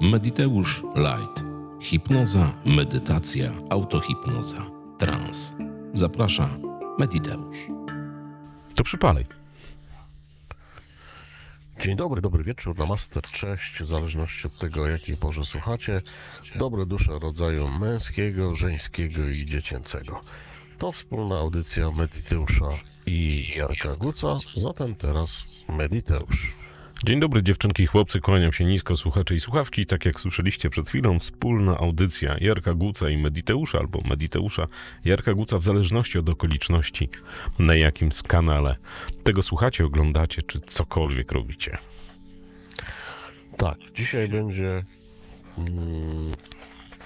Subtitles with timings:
[0.00, 1.44] Mediteusz Light.
[1.80, 5.52] Hipnoza, medytacja, autohipnoza, trans.
[5.94, 6.48] Zaprasza
[6.98, 7.58] Mediteusz.
[8.74, 9.26] To przypalej.
[11.82, 16.02] Dzień dobry, dobry wieczór, namaste, cześć, w zależności od tego, jakiej porze słuchacie.
[16.56, 20.20] Dobre dusze rodzaju męskiego, żeńskiego i dziecięcego.
[20.78, 22.68] To wspólna audycja Mediteusza
[23.06, 26.59] i Jarka Guca, zatem teraz Mediteusz.
[27.04, 29.86] Dzień dobry dziewczynki i chłopcy, kłaniam się nisko, słuchacze i słuchawki.
[29.86, 34.66] Tak jak słyszeliście przed chwilą, wspólna audycja Jarka Guca i Mediteusza, albo Mediteusza
[35.04, 37.08] Jarka Guca, w zależności od okoliczności,
[37.58, 38.76] na jakim z kanale
[39.22, 41.78] tego słuchacie, oglądacie, czy cokolwiek robicie.
[43.56, 44.84] Tak, dzisiaj będzie
[45.58, 46.32] mm,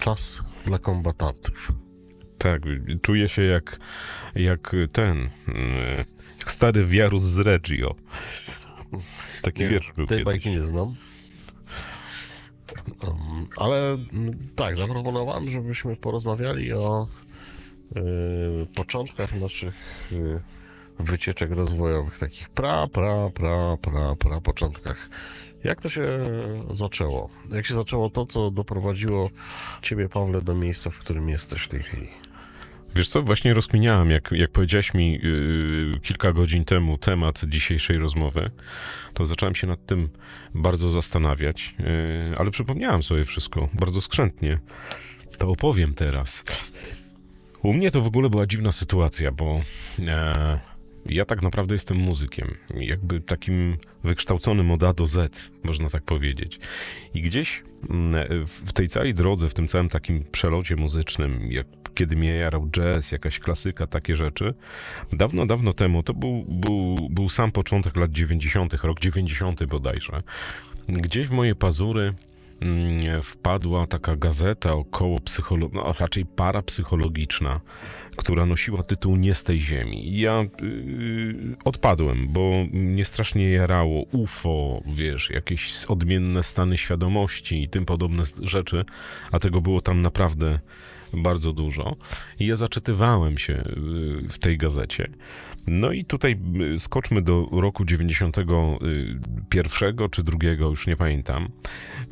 [0.00, 1.72] czas dla kombatantów.
[2.38, 2.62] Tak,
[3.02, 3.78] czuję się jak,
[4.34, 5.16] jak ten,
[5.48, 6.04] mm,
[6.38, 7.94] jak stary wiarus z Reggio.
[9.42, 10.24] Taki Nie, wiersz był Tej kiedyś.
[10.24, 10.94] bajki nie znam.
[13.06, 17.06] Um, ale mm, tak, zaproponowałem, żebyśmy porozmawiali o
[17.96, 19.74] y, początkach naszych
[20.12, 20.40] y,
[20.98, 25.08] wycieczek rozwojowych, takich pra, pra, pra, pra, pra początkach.
[25.64, 26.08] Jak to się
[26.72, 27.30] zaczęło?
[27.50, 29.30] Jak się zaczęło to, co doprowadziło
[29.82, 32.08] ciebie, Pawle, do miejsca, w którym jesteś w tej chwili?
[32.94, 38.50] Wiesz co, właśnie rozkminiałem, jak, jak powiedziałeś mi yy, kilka godzin temu temat dzisiejszej rozmowy,
[39.14, 40.08] to zacząłem się nad tym
[40.54, 41.86] bardzo zastanawiać, yy,
[42.36, 44.58] ale przypomniałem sobie wszystko bardzo skrzętnie.
[45.38, 46.44] To opowiem teraz.
[47.62, 49.60] U mnie to w ogóle była dziwna sytuacja, bo
[49.98, 50.60] e,
[51.06, 52.54] ja tak naprawdę jestem muzykiem.
[52.74, 56.60] Jakby takim wykształconym od A do Z, można tak powiedzieć.
[57.14, 62.16] I gdzieś mm, w tej całej drodze, w tym całym takim przelocie muzycznym, jak kiedy
[62.16, 64.54] mnie jarał jazz, jakaś klasyka, takie rzeczy,
[65.12, 70.22] dawno, dawno temu, to był, był, był sam początek lat 90., rok 90 bodajże,
[70.88, 72.14] gdzieś w moje pazury
[72.60, 77.60] mm, wpadła taka gazeta około psycholo- no, raczej parapsychologiczna,
[78.16, 80.20] która nosiła tytuł Nie z tej ziemi.
[80.20, 87.84] Ja yy, odpadłem, bo mnie strasznie jarało UFO, wiesz, jakieś odmienne stany świadomości i tym
[87.84, 88.84] podobne rzeczy,
[89.32, 90.58] a tego było tam naprawdę
[91.22, 91.96] bardzo dużo.
[92.40, 95.08] I ja zaczytywałem się yy, w tej gazecie.
[95.66, 101.48] No i tutaj yy, skoczmy do roku 91 czy drugiego, już nie pamiętam.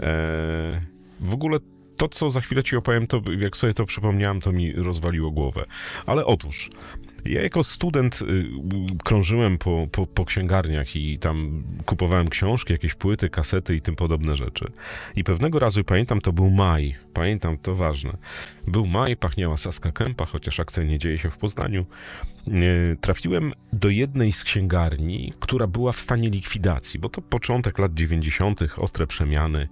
[0.00, 0.80] E,
[1.20, 1.58] w ogóle
[1.96, 5.64] to, co za chwilę ci opowiem, to jak sobie to przypomniałem, to mi rozwaliło głowę.
[6.06, 6.70] Ale otóż,
[7.24, 8.44] ja jako student y,
[9.04, 14.36] krążyłem po, po, po księgarniach i tam kupowałem książki, jakieś płyty, kasety i tym podobne
[14.36, 14.72] rzeczy.
[15.16, 18.16] I pewnego razu, pamiętam, to był maj, pamiętam, to ważne.
[18.66, 21.86] Był maj, pachniała Saska Kępa, chociaż akcja nie dzieje się w Poznaniu.
[22.48, 22.52] E,
[23.00, 28.60] Trafiłem do jednej z księgarni, która była w stanie likwidacji, bo to początek lat 90.,
[28.76, 29.68] ostre przemiany.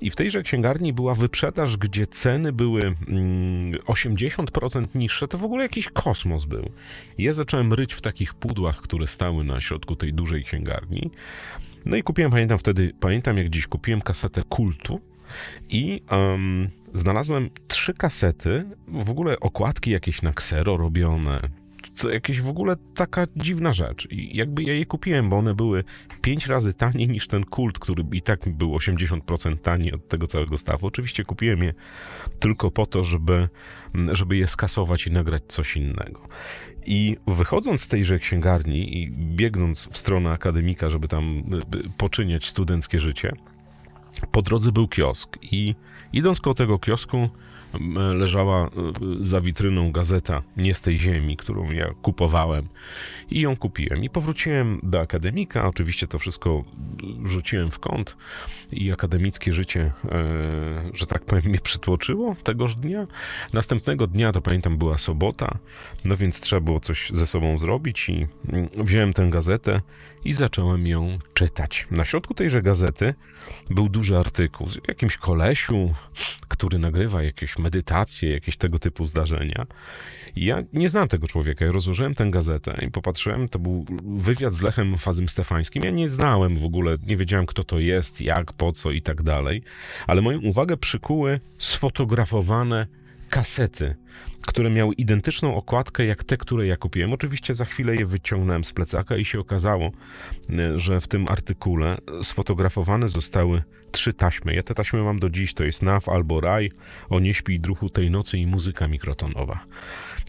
[0.00, 5.28] I w tejże księgarni była wyprzedaż, gdzie ceny były mm, 80% niższe.
[5.28, 6.70] To w ogóle jakiś kosmos był.
[7.18, 11.10] Ja zacząłem ryć w takich pudłach, które stały na środku tej dużej księgarni.
[11.86, 15.00] No i kupiłem, pamiętam wtedy, pamiętam jak dziś, kupiłem kasetę kultu
[15.68, 21.40] i em, znalazłem trzy kasety, w ogóle okładki jakieś na ksero robione.
[21.96, 24.08] To jakieś w ogóle taka dziwna rzecz.
[24.10, 25.84] I jakby ja je kupiłem, bo one były
[26.22, 30.58] pięć razy taniej niż ten kult, który i tak był 80% taniej od tego całego
[30.58, 30.86] stawu.
[30.86, 31.74] Oczywiście kupiłem je
[32.38, 33.48] tylko po to, żeby,
[34.12, 36.28] żeby je skasować i nagrać coś innego.
[36.86, 41.42] I wychodząc z tejże księgarni i biegnąc w stronę akademika, żeby tam
[41.96, 43.32] poczyniać studenckie życie,
[44.32, 45.74] po drodze był kiosk i
[46.12, 47.28] idąc koło tego kiosku
[48.14, 52.68] leżała y, za witryną gazeta Nie z tej ziemi, którą ja kupowałem
[53.30, 54.04] i ją kupiłem.
[54.04, 56.64] I powróciłem do akademika, oczywiście to wszystko
[57.24, 58.16] rzuciłem w kąt
[58.72, 59.92] i akademickie życie,
[60.94, 63.06] że tak powiem, mnie przytłoczyło tegoż dnia.
[63.52, 65.58] Następnego dnia, to pamiętam, była sobota,
[66.04, 69.80] no więc trzeba było coś ze sobą zrobić i mm, wziąłem tę gazetę
[70.24, 71.86] i zacząłem ją czytać.
[71.90, 73.14] Na środku tejże gazety
[73.70, 75.94] był duży artykuł z jakimś kolesiu,
[76.48, 79.66] który nagrywa jakieś medytacje, jakieś tego typu zdarzenia.
[80.36, 81.64] I ja nie znam tego człowieka.
[81.64, 85.82] Ja rozłożyłem tę gazetę i popatrzyłem, to był wywiad z Lechem Fazym Stefańskim.
[85.84, 89.22] Ja nie znałem w ogóle, nie wiedziałem kto to jest, jak, po co i tak
[89.22, 89.62] dalej.
[90.06, 92.86] Ale moją uwagę przykuły sfotografowane
[93.32, 93.94] kasety
[94.46, 97.12] które miały identyczną okładkę jak te, które ja kupiłem.
[97.12, 99.90] Oczywiście za chwilę je wyciągnąłem z plecaka i się okazało,
[100.50, 103.62] y, że w tym artykule sfotografowane zostały
[103.92, 104.54] trzy taśmy.
[104.54, 106.70] Ja te taśmy mam do dziś, to jest NAW albo RAJ,
[107.08, 109.64] o nie śpi druhu tej nocy i muzyka mikrotonowa.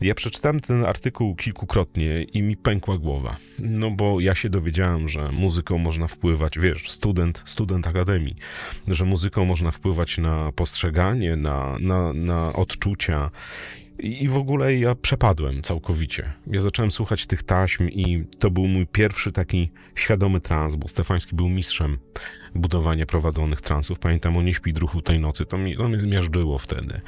[0.04, 3.36] Ja przeczytałem ten artykuł kilkukrotnie i mi pękła głowa.
[3.60, 8.36] No bo ja się dowiedziałem, że muzyką można wpływać, wiesz, student, student akademii,
[8.88, 13.32] że muzyką można wpływać na postrzeganie, na, na, na odczucia.
[14.00, 16.34] I w ogóle ja przepadłem całkowicie.
[16.48, 21.36] Ja zacząłem słuchać tych taśm i to był mój pierwszy taki świadomy trans, bo Stefański
[21.36, 21.98] był mistrzem
[22.56, 24.00] budowania prowadzonych transów.
[24.00, 27.02] Pamiętam o Nie śpi druhu tej nocy, to mnie, to mnie zmiażdżyło wtedy.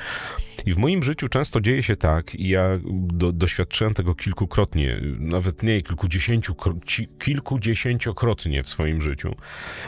[0.66, 5.64] I w moim życiu często dzieje się tak, i ja do, doświadczyłem tego kilkukrotnie, nawet
[5.64, 6.56] nie kilkudziesięciu,
[7.20, 9.36] kilkudziesięciokrotnie w swoim życiu,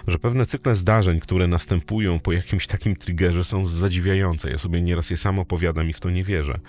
[0.07, 4.49] że pewne cykle zdarzeń, które następują po jakimś takim triggerze są zadziwiające.
[4.49, 6.59] Ja sobie nieraz je sam opowiadam i w to nie wierzę.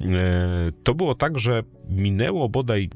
[0.00, 2.90] E, to było tak, że minęło bodaj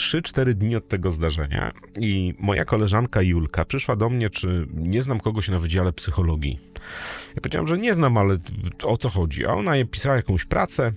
[0.00, 5.20] 3-4 dni od tego zdarzenia i moja koleżanka Julka przyszła do mnie, czy nie znam
[5.20, 6.58] kogoś na wydziale psychologii.
[7.34, 8.38] Ja powiedziałem, że nie znam, ale
[8.84, 9.46] o co chodzi?
[9.46, 10.92] A ona pisała jakąś pracę,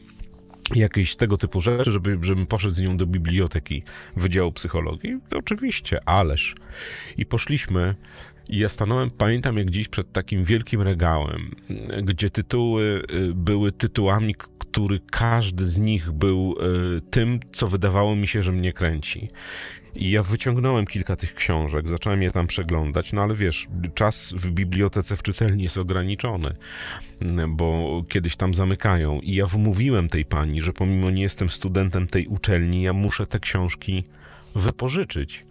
[0.76, 3.84] jakieś tego typu rzeczy, żeby, żebym poszedł z nią do biblioteki
[4.16, 5.20] Wydziału Psychologii.
[5.30, 6.56] To oczywiście, ależ.
[7.18, 7.96] I poszliśmy
[8.50, 11.56] i ja stanąłem, pamiętam jak dziś, przed takim wielkim regałem,
[12.04, 14.36] gdzie tytuły y, były tytułami,
[14.74, 16.56] który każdy z nich był
[16.98, 19.28] y, tym, co wydawało mi się, że mnie kręci.
[19.96, 24.52] I ja wyciągnąłem kilka tych książek, zacząłem je tam przeglądać, no ale wiesz, czas w
[24.52, 26.56] bibliotece w czytelni jest ograniczony,
[27.48, 29.20] bo kiedyś tam zamykają.
[29.20, 33.40] I ja wmówiłem tej pani, że pomimo nie jestem studentem tej uczelni, ja muszę te
[33.40, 34.04] książki
[34.56, 35.46] wypożyczyć.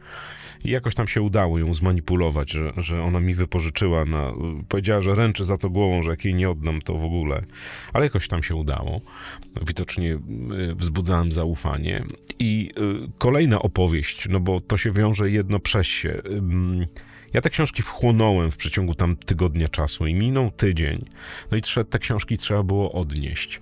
[0.64, 4.32] I jakoś tam się udało ją zmanipulować, że, że ona mi wypożyczyła na...
[4.68, 7.42] Powiedziała, że ręczy za to głową, że jak jej nie oddam, to w ogóle.
[7.92, 9.00] Ale jakoś tam się udało.
[9.66, 12.04] Widocznie y, wzbudzałem zaufanie.
[12.38, 12.70] I
[13.06, 16.22] y, kolejna opowieść, no bo to się wiąże jedno przez się.
[17.34, 21.04] Ja te książki wchłonąłem w przeciągu tam tygodnia czasu i minął tydzień.
[21.50, 21.60] No i
[21.90, 23.60] te książki trzeba było odnieść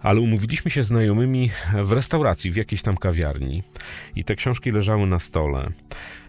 [0.00, 1.50] ale umówiliśmy się znajomymi
[1.82, 3.62] w restauracji, w jakiejś tam kawiarni.
[4.16, 5.70] I te książki leżały na stole.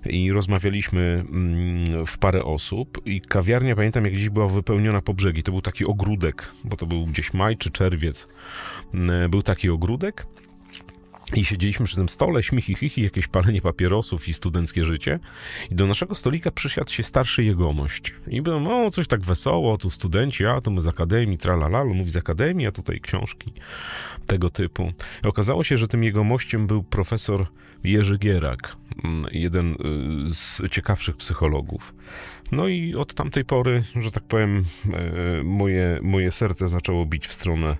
[0.05, 3.01] I rozmawialiśmy mm, w parę osób.
[3.05, 6.85] I kawiarnia, pamiętam jak dziś była wypełniona po brzegi, to był taki ogródek, bo to
[6.85, 8.27] był gdzieś maj czy czerwiec,
[8.93, 10.25] mm, był taki ogródek
[11.35, 15.19] i siedzieliśmy przy tym stole, śmichy, chichi, jakieś palenie papierosów i studenckie życie.
[15.71, 18.15] I do naszego stolika przysiadł się starszy jegomość.
[18.27, 22.11] I był, no, coś tak wesoło, tu studenci, a to my z akademii, tralala, mówi
[22.11, 23.53] z akademii, a tutaj książki
[24.27, 24.91] tego typu.
[25.25, 27.45] I okazało się, że tym jegomościem był profesor
[27.83, 29.75] Jerzy Gierak, mm, jeden y,
[30.33, 31.93] z ciekawszych psychologów.
[32.51, 34.63] No i od tamtej pory, że tak powiem,
[34.93, 37.77] e, moje, moje serce zaczęło bić w stronę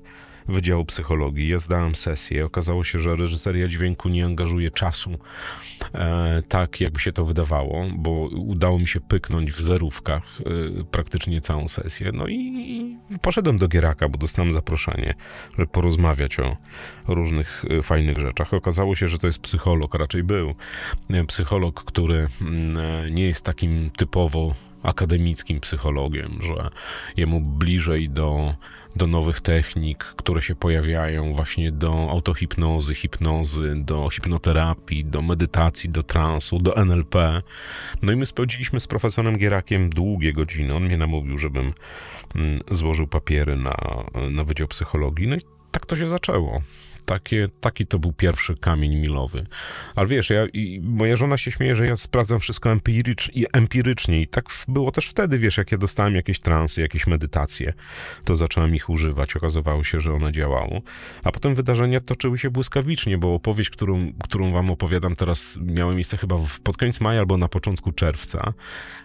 [0.51, 1.48] Wydziału Psychologii.
[1.48, 2.45] Ja zdałem sesję.
[2.45, 5.19] Okazało się, że reżyseria dźwięku nie angażuje czasu
[5.94, 11.42] e, tak, jakby się to wydawało, bo udało mi się pyknąć w zerówkach e, praktycznie
[11.42, 12.12] całą sesję.
[12.13, 15.13] No i, poszedłem do Gieraka, bo dostałem zaproszenie,
[15.51, 16.57] żeby porozmawiać o
[17.07, 18.53] różnych e, fajnych rzeczach.
[18.53, 20.56] Okazało się, że to jest psycholog, raczej był.
[21.09, 26.69] E, psycholog, który mm, e, nie jest takim typowo akademickim psychologiem, że
[27.17, 28.55] jemu bliżej do,
[28.95, 36.03] do nowych technik, które się pojawiają, właśnie do autohipnozy, hipnozy, do hipnoterapii, do medytacji, do
[36.03, 37.41] transu, do NLP.
[38.01, 40.75] No i my spędziliśmy z profesorem Gierakiem długie godziny.
[40.75, 41.73] On mnie namówił, żebym
[42.35, 43.75] mm, złożył papiery na,
[44.31, 45.27] na Wydział Psychologii.
[45.27, 45.41] No i
[45.71, 46.61] tak to się zaczęło.
[47.06, 49.45] Takie, taki to był pierwszy kamień milowy.
[49.95, 50.48] Ale wiesz, ja,
[50.81, 55.38] moja żona się śmieje, że ja sprawdzam wszystko empirycz, empirycznie i tak było też wtedy,
[55.38, 57.74] wiesz, jak ja dostałem jakieś transy, jakieś medytacje,
[58.25, 59.36] to zacząłem ich używać.
[59.36, 60.81] Okazywało się, że one działało.
[61.24, 66.17] A potem wydarzenia toczyły się błyskawicznie, bo opowieść, którą, którą wam opowiadam teraz, miała miejsce
[66.17, 68.53] chyba w, pod koniec maja albo na początku czerwca,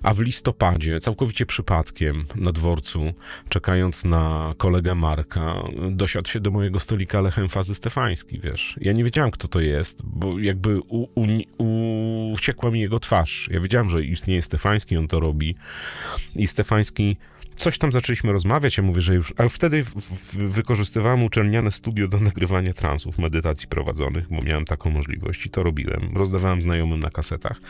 [0.03, 3.13] a w listopadzie, całkowicie przypadkiem, na dworcu,
[3.49, 5.55] czekając na kolegę Marka,
[5.91, 8.77] dosiadł się do mojego stolika Lechem Fazy Stefański, wiesz.
[8.81, 11.09] Ja nie wiedziałem, kto to jest, bo jakby u,
[11.59, 13.49] u, uciekła mi jego twarz.
[13.53, 15.55] Ja wiedziałem, że istnieje Stefański, on to robi.
[16.35, 17.17] I Stefański
[17.57, 22.09] coś tam zaczęliśmy rozmawiać, ja mówię, że już, ale wtedy w, w, wykorzystywałem uczelniane studio
[22.09, 26.17] do nagrywania transów, medytacji prowadzonych, bo miałem taką możliwość i to robiłem.
[26.17, 27.61] Rozdawałem znajomym na kasetach.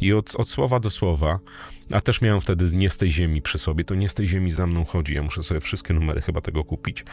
[0.00, 1.38] I od, od słowa do słowa
[1.92, 4.50] a też miałem wtedy nie z tej ziemi przy sobie, to nie z tej ziemi
[4.50, 7.04] za mną chodzi, ja muszę sobie wszystkie numery chyba tego kupić.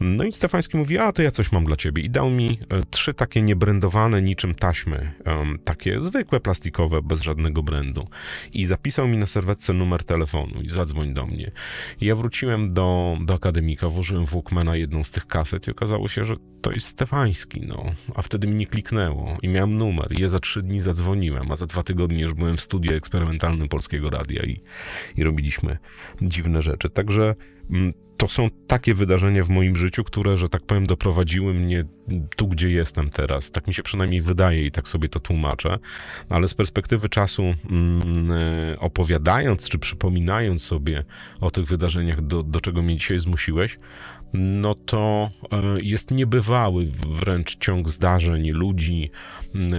[0.00, 2.82] No i Stefański mówi, a to ja coś mam dla ciebie i dał mi e,
[2.90, 8.08] trzy takie niebrandowane niczym taśmy, em, takie zwykłe, plastikowe, bez żadnego brandu
[8.52, 11.50] i zapisał mi na serwetce numer telefonu i zadzwoń do mnie.
[12.00, 16.08] I ja wróciłem do, do akademika, włożyłem w Walkmana jedną z tych kaset i okazało
[16.08, 17.84] się, że to jest Stefański, no.
[18.14, 20.06] A wtedy mi nie kliknęło i miałem numer.
[20.18, 23.68] I ja za trzy dni zadzwoniłem, a za dwa tygodnie już byłem w studiu eksperymentalnym
[23.68, 24.60] Polskiego Radia i,
[25.16, 25.78] i robiliśmy
[26.22, 26.88] dziwne rzeczy.
[26.88, 27.34] Także
[27.70, 31.84] mm, to są takie wydarzenia w moim życiu, które, że tak powiem, doprowadziły mnie
[32.36, 33.50] tu, gdzie jestem teraz.
[33.50, 35.78] Tak mi się przynajmniej wydaje i tak sobie to tłumaczę.
[36.28, 41.04] Ale z perspektywy czasu, mm, e, opowiadając czy przypominając sobie
[41.40, 43.78] o tych wydarzeniach, do, do czego mnie dzisiaj zmusiłeś,
[44.32, 46.86] no to e, jest niebywały
[47.20, 49.10] wręcz ciąg zdarzeń, ludzi,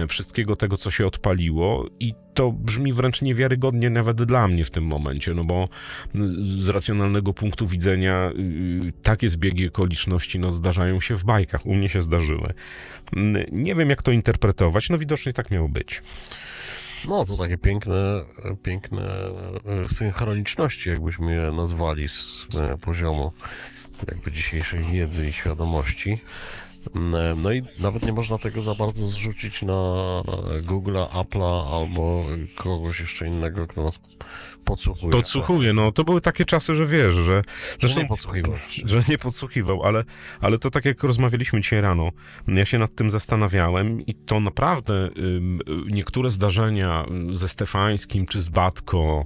[0.08, 4.84] wszystkiego tego, co się odpaliło i to brzmi wręcz niewiarygodnie nawet dla mnie w tym
[4.84, 5.68] momencie, no bo
[6.42, 11.88] z racjonalnego punktu widzenia y, takie zbiegi okoliczności no, zdarzają się w bajkach, u mnie
[11.88, 12.52] się zdarzyły.
[13.16, 16.02] Mm, Nie wiem, jak to interpretować, no widocznie tak miało być.
[17.08, 18.24] No, to takie piękne,
[18.62, 23.32] piękne e, synchroniczności, jakbyśmy je nazwali z e, poziomu
[24.08, 26.18] jakby dzisiejszej wiedzy i świadomości.
[26.96, 29.72] Mm, No i nawet nie można tego za bardzo zrzucić na
[30.62, 32.24] Google'a, Apple'a albo
[32.56, 33.98] kogoś jeszcze innego, kto nas
[34.64, 35.12] podsłuchuje.
[35.12, 37.42] Podsłuchuję, no to były takie czasy, że wiesz, że...
[37.80, 38.52] Zresztą nie podsłuchiwał.
[38.84, 40.04] że nie podsłuchiwał, ale,
[40.40, 42.10] ale to tak jak rozmawialiśmy dzisiaj rano,
[42.48, 45.08] ja się nad tym zastanawiałem i to naprawdę
[45.86, 49.24] niektóre zdarzenia ze Stefańskim, czy z Batko,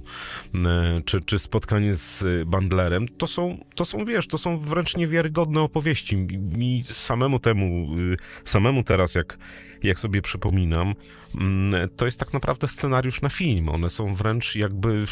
[0.55, 0.59] y,
[1.05, 5.61] czy, czy spotkanie z y, Bandlerem, to są, to są, wiesz, to są wręcz niewiarygodne
[5.61, 6.17] opowieści.
[6.17, 9.37] Mi- Mi samemu temu, y, samemu teraz, jak,
[9.83, 10.95] jak sobie przypominam,
[11.35, 13.69] mm, to jest tak naprawdę scenariusz na film.
[13.69, 15.05] One są wręcz jakby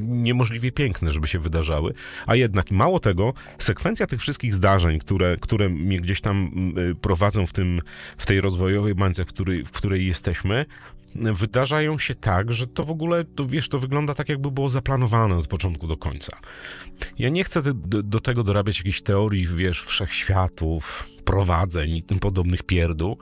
[0.00, 1.94] niemożliwie piękne, żeby się wydarzały.
[2.26, 7.46] A jednak mało tego, sekwencja tych wszystkich zdarzeń, które, które mnie gdzieś tam y, prowadzą
[7.46, 7.80] w, tym,
[8.16, 10.66] w tej rozwojowej bańce, w której, w której jesteśmy,
[11.14, 15.36] wydarzają się tak, że to w ogóle, to wiesz, to wygląda tak, jakby było zaplanowane
[15.36, 16.36] od początku do końca.
[17.18, 22.62] Ja nie chcę do, do tego dorabiać jakichś teorii, wiesz, wszechświatów, prowadzeń i tym podobnych
[22.62, 23.18] pierdół,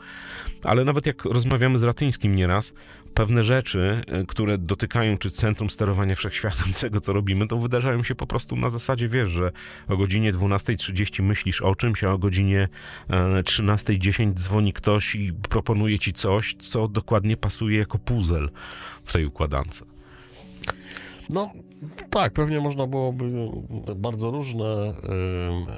[0.64, 2.72] ale nawet jak rozmawiamy z Ratyńskim nieraz,
[3.14, 8.14] pewne rzeczy, e, które dotykają czy centrum sterowania wszechświatem, tego co robimy, to wydarzają się
[8.14, 9.52] po prostu na zasadzie, wiesz, że
[9.88, 12.68] o godzinie 12.30 myślisz o czymś, a o godzinie
[13.08, 18.48] e, 13.10 dzwoni ktoś i proponuje ci coś, co dokładnie pasuje jako puzzle
[19.04, 19.84] w tej układance.
[21.30, 21.52] No
[22.11, 23.50] tak, pewnie można byłoby
[23.97, 24.94] bardzo różne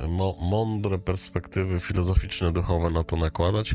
[0.08, 3.74] mo, mądre perspektywy filozoficzne, duchowe na to nakładać.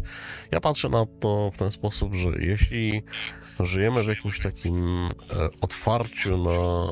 [0.51, 3.03] Ja patrzę na to w ten sposób, że jeśli
[3.59, 5.09] żyjemy w jakimś takim e,
[5.61, 6.85] otwarciu na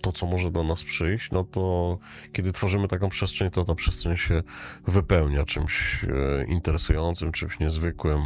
[0.00, 1.98] to, co może do nas przyjść, no to
[2.32, 4.42] kiedy tworzymy taką przestrzeń, to ta przestrzeń się
[4.86, 8.22] wypełnia czymś e, interesującym, czymś niezwykłym.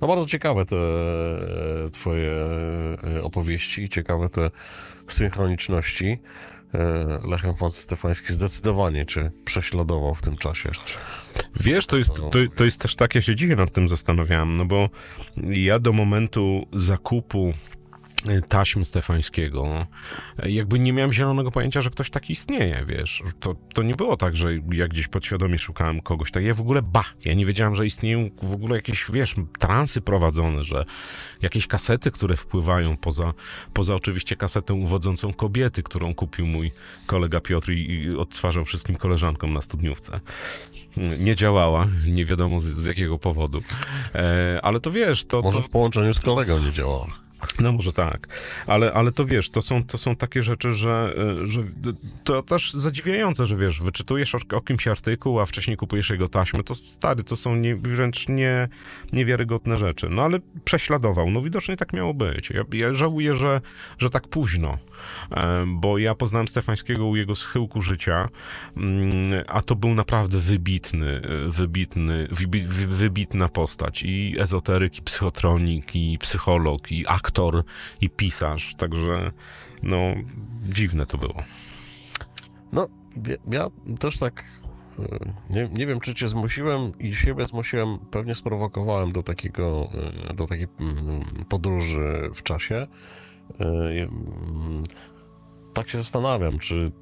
[0.00, 2.32] No bardzo ciekawe te e, twoje
[3.16, 4.50] e, opowieści, ciekawe te
[5.06, 6.18] synchroniczności.
[7.28, 10.70] Lechem Fonse Stefański zdecydowanie cię prześladował w tym czasie.
[11.60, 14.64] Wiesz, to jest, to, to jest też tak, ja się dzisiaj nad tym zastanawiałem, no
[14.64, 14.90] bo
[15.36, 17.52] ja do momentu zakupu
[18.48, 19.86] taśm Stefańskiego,
[20.44, 23.22] jakby nie miałem zielonego pojęcia, że ktoś taki istnieje, wiesz.
[23.40, 26.44] To, to nie było tak, że ja gdzieś podświadomie szukałem kogoś tak.
[26.44, 30.64] Ja w ogóle, ba, ja nie wiedziałem, że istnieją w ogóle jakieś, wiesz, transy prowadzone,
[30.64, 30.84] że
[31.42, 33.32] jakieś kasety, które wpływają poza,
[33.74, 36.72] poza oczywiście kasetę uwodzącą kobiety, którą kupił mój
[37.06, 40.20] kolega Piotr i, i odtwarzał wszystkim koleżankom na studniówce.
[41.18, 43.62] Nie działała, nie wiadomo z, z jakiego powodu.
[44.14, 47.29] E, ale to wiesz, to, Może to, w połączeniu z kolegą nie działało.
[47.60, 48.28] No może tak,
[48.66, 51.60] ale, ale to wiesz, to są, to są takie rzeczy, że, e, że
[52.24, 56.74] to też zadziwiające, że wiesz, wyczytujesz o, kimś artykuł, a wcześniej kupujesz jego taśmy, to
[56.74, 58.68] stary, to są nie, wręcz nie,
[59.12, 60.08] niewiarygodne rzeczy.
[60.10, 62.50] No ale prześladował, no widocznie tak miało być.
[62.50, 63.60] Ja, ja żałuję, że,
[63.98, 64.78] że tak późno,
[65.66, 68.28] bo ja poznałem Stefańskiego u jego schyłku życia,
[68.76, 71.08] mm, a to był naprawdę wybitny,
[71.46, 77.64] e, wybitny, wybi- wy- wybitna postać i ezoteryk, i psychotronik, i psycholog, i aktor,
[78.00, 79.32] i pisarz, także
[79.82, 79.98] no
[80.68, 81.42] dziwne to było.
[82.72, 82.88] No,
[83.50, 83.66] ja,
[83.98, 84.44] też tak.
[84.98, 85.02] y,
[85.50, 89.88] Nie, nie wiem, czy cię zmusiłem i siebie zmusiłem, pewnie sprowokowałem do takiego,
[90.34, 92.86] do takiej mm, podróży w czasie.
[93.60, 94.82] Y, mm,
[95.74, 96.92] Tak się zastanawiam, czy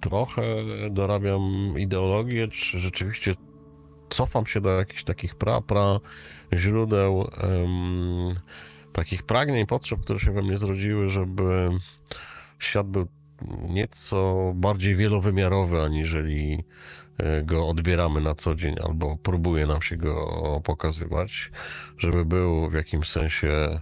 [0.00, 0.42] trochę
[0.90, 3.34] dorabiam ideologię, czy rzeczywiście
[4.08, 5.98] cofam się do jakichś takich pra, pra
[6.54, 8.34] źródeł, em,
[8.92, 11.70] takich pragnień, potrzeb, które się we mnie zrodziły, żeby
[12.58, 13.06] świat był
[13.68, 16.64] nieco bardziej wielowymiarowy, aniżeli
[17.18, 21.50] e, go odbieramy na co dzień, albo próbuje nam się go pokazywać,
[21.98, 23.80] żeby był w jakimś sensie e,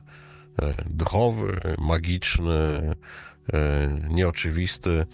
[0.91, 2.95] duchowy, magiczny,
[3.53, 5.07] e, nieoczywisty.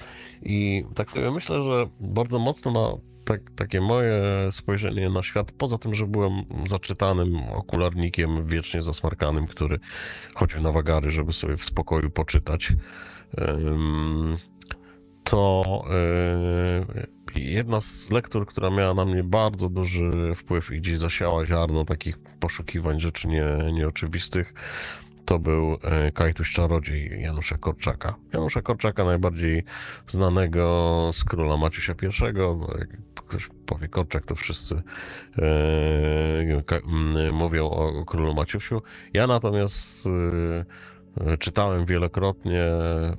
[0.42, 5.78] I tak sobie myślę, że bardzo mocno na tak, takie moje spojrzenie na świat, poza
[5.78, 6.32] tym, że byłem
[6.66, 9.78] zaczytanym okularnikiem, wiecznie zasmarkanym, który
[10.34, 12.72] chodził na wagary, żeby sobie w spokoju poczytać,
[15.24, 21.46] to e, jedna z lektur, która miała na mnie bardzo duży wpływ i gdzieś zasiała
[21.46, 24.54] ziarno takich poszukiwań rzeczy nie, nieoczywistych,
[25.24, 28.14] to był e, Kajtuś Czarodziej Janusza Korczaka.
[28.34, 29.64] Janusza Korczaka najbardziej
[30.06, 32.06] znanego z króla Maciusia I.
[32.34, 32.58] No,
[33.14, 34.82] ktoś powie Korczak, to wszyscy
[35.38, 38.82] e, mówią o, o królu Maciusiu.
[39.14, 42.64] Ja natomiast e, czytałem wielokrotnie,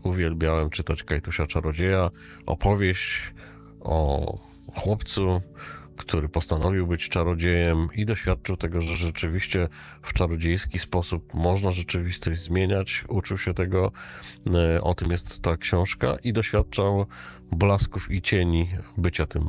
[0.03, 2.10] uwielbiałem czytać Kajtusia Czarodzieja,
[2.45, 3.33] opowieść
[3.79, 4.38] o
[4.75, 5.41] chłopcu,
[5.97, 9.67] który postanowił być czarodziejem i doświadczył tego, że rzeczywiście
[10.01, 13.05] w czarodziejski sposób można rzeczywistość zmieniać.
[13.07, 13.91] Uczył się tego,
[14.55, 17.05] e, o tym jest ta książka i doświadczał
[17.51, 19.43] blasków i cieni bycia tym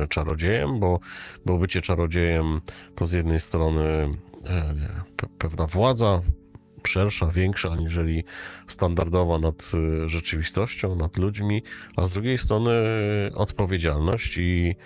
[0.00, 1.00] e, czarodziejem, bo,
[1.46, 2.60] bo bycie czarodziejem
[2.94, 4.74] to z jednej strony e,
[5.16, 6.20] pe- pewna władza,
[6.86, 8.24] szersza, większa aniżeli
[8.66, 9.72] standardowa nad
[10.06, 11.62] rzeczywistością, nad ludźmi,
[11.96, 12.72] a z drugiej strony
[13.34, 14.76] odpowiedzialność i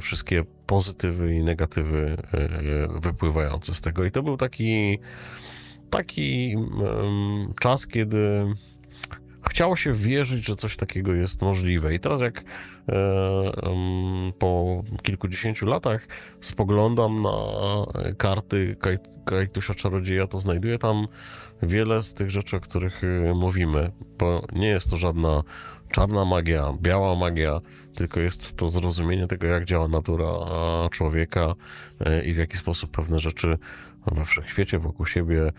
[0.00, 4.04] wszystkie pozytywy i negatywy e, wypływające z tego.
[4.04, 4.98] I to był taki,
[5.90, 8.46] taki em, czas, kiedy
[9.50, 11.94] chciało się wierzyć, że coś takiego jest możliwe.
[11.94, 16.08] I teraz jak e, em, po kilkudziesięciu latach
[16.40, 17.36] spoglądam na
[18.18, 21.06] karty Kaj, Kajtusia Czarodzieja, to znajduję tam
[21.62, 25.42] wiele z tych rzeczy, o których e, mówimy, bo nie jest to żadna
[25.92, 27.60] czarna magia, biała magia,
[27.94, 30.26] tylko jest to zrozumienie tego, jak działa natura
[30.90, 31.54] człowieka
[32.00, 33.58] e, i w jaki sposób pewne rzeczy
[34.06, 35.52] we wszechświecie, wokół siebie, e,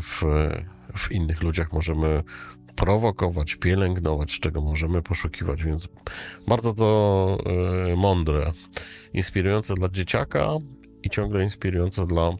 [0.00, 0.22] w,
[0.96, 2.22] w innych ludziach możemy
[2.76, 5.88] prowokować, pielęgnować, czego możemy poszukiwać, więc
[6.48, 7.38] bardzo to
[7.92, 8.52] e, mądre,
[9.12, 10.48] inspirujące dla dzieciaka
[11.02, 12.30] i ciągle inspirujące dla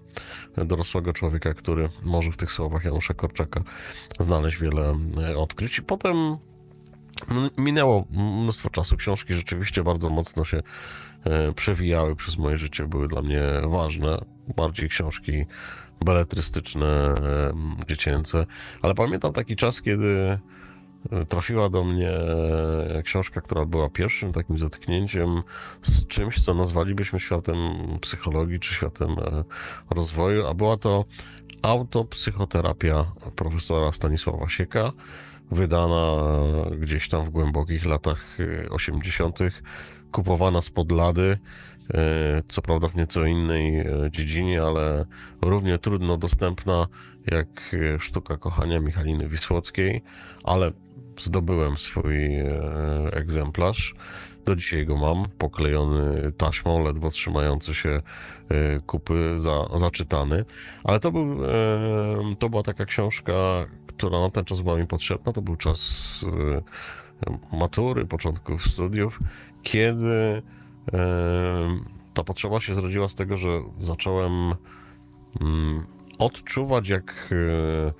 [0.57, 3.63] dorosłego człowieka, który może w tych słowach Janusza Korczaka
[4.21, 4.95] znaleźć wiele
[5.37, 5.79] odkryć.
[5.79, 6.37] I potem
[7.59, 8.97] minęło mnóstwo czasu.
[8.97, 10.63] Książki rzeczywiście bardzo mocno się
[11.25, 14.19] e, przewijały przez moje życie, były dla mnie ważne.
[14.57, 15.47] Bardziej książki
[16.05, 17.15] beletrystyczne, e,
[17.89, 18.47] dziecięce.
[18.83, 20.39] Ale pamiętam taki czas, kiedy
[21.13, 22.11] e, trafiła do mnie
[23.05, 25.43] książka, która była pierwszym takim zetknięciem
[25.83, 27.57] z czymś, co nazwalibyśmy światem
[28.01, 29.17] psychologii czy światem
[29.91, 31.05] rozwoju, a była to
[31.63, 33.05] autopsychoterapia
[33.37, 34.93] profesora Stanisława Sieka,
[35.51, 36.25] wydana
[36.79, 39.39] gdzieś tam w głębokich latach e, 80.,
[40.13, 41.39] kupowana spod lady,
[41.95, 45.05] e, co prawda w nieco innej e, dziedzinie, ale
[45.43, 46.87] równie trudno dostępna
[47.33, 50.03] jak e, sztuka kochania Michaliny Wisłockiej,
[50.45, 50.73] ale
[51.21, 52.49] zdobyłem swój e,
[53.13, 53.95] egzemplarz.
[54.45, 58.03] Do dzisiaj go mam, poklejony taśmą, ledwo trzymający się e,
[58.87, 60.45] kupy, za, zaczytany.
[60.85, 61.49] Ale to, był, e,
[62.39, 63.33] to była taka książka,
[63.97, 65.33] która na ten czas była mi potrzebna.
[65.33, 66.21] To był czas
[67.53, 69.21] e, matury, początków studiów,
[69.63, 70.43] kiedy
[70.93, 71.81] e,
[72.15, 73.49] ta potrzeba się zrodziła z tego, że
[73.81, 74.55] zacząłem
[75.41, 75.87] mm,
[76.19, 77.93] odczuwać, jak e,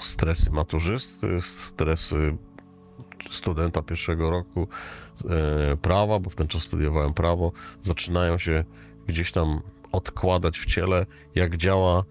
[0.00, 2.36] stresy maturzysty, stresy
[3.30, 4.68] studenta pierwszego roku
[5.82, 8.64] prawa, bo w ten czas studiowałem prawo, zaczynają się
[9.06, 9.60] gdzieś tam
[9.92, 12.04] odkładać w ciele, jak działa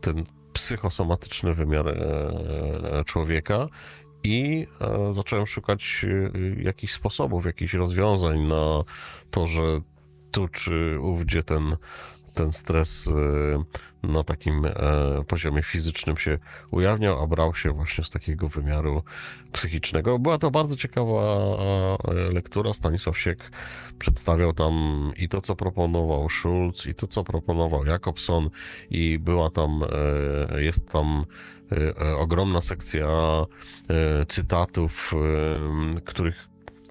[0.00, 0.24] ten
[0.58, 3.68] psychosomatyczny wymiar e, człowieka
[4.24, 8.82] i e, zacząłem szukać e, jakichś sposobów, jakichś rozwiązań na
[9.30, 9.62] to, że
[10.30, 11.76] tu czy ówdzie ten,
[12.38, 13.12] ten stres e,
[14.02, 14.72] na takim e,
[15.28, 16.38] poziomie fizycznym się
[16.70, 19.02] ujawniał, a brał się właśnie z takiego wymiaru
[19.52, 20.18] psychicznego.
[20.18, 22.74] Była to bardzo ciekawa e, lektura.
[22.74, 23.50] Stanisław Siek
[23.98, 24.72] przedstawiał tam
[25.16, 28.50] i to, co proponował Schulz, i to, co proponował Jakobson,
[28.90, 29.84] i była tam,
[30.52, 31.24] e, jest tam
[32.18, 33.08] ogromna sekcja
[34.28, 35.14] cytatów,
[36.04, 36.48] których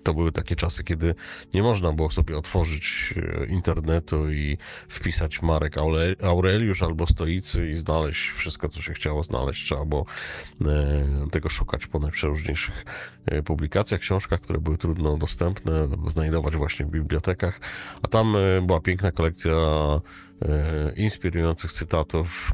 [0.07, 1.15] to były takie czasy, kiedy
[1.53, 4.57] nie można było sobie otworzyć e, internetu i
[4.89, 9.65] wpisać Marek Aure- Aureliusz albo Stoicy i znaleźć wszystko, co się chciało znaleźć.
[9.65, 10.05] Trzeba było
[10.61, 12.85] e, tego szukać po najprzeróżniejszych
[13.25, 17.59] e, publikacjach, książkach, które były trudno dostępne, znajdować właśnie w bibliotekach.
[18.01, 19.53] A tam była piękna kolekcja
[20.95, 22.51] inspirujących cytatów.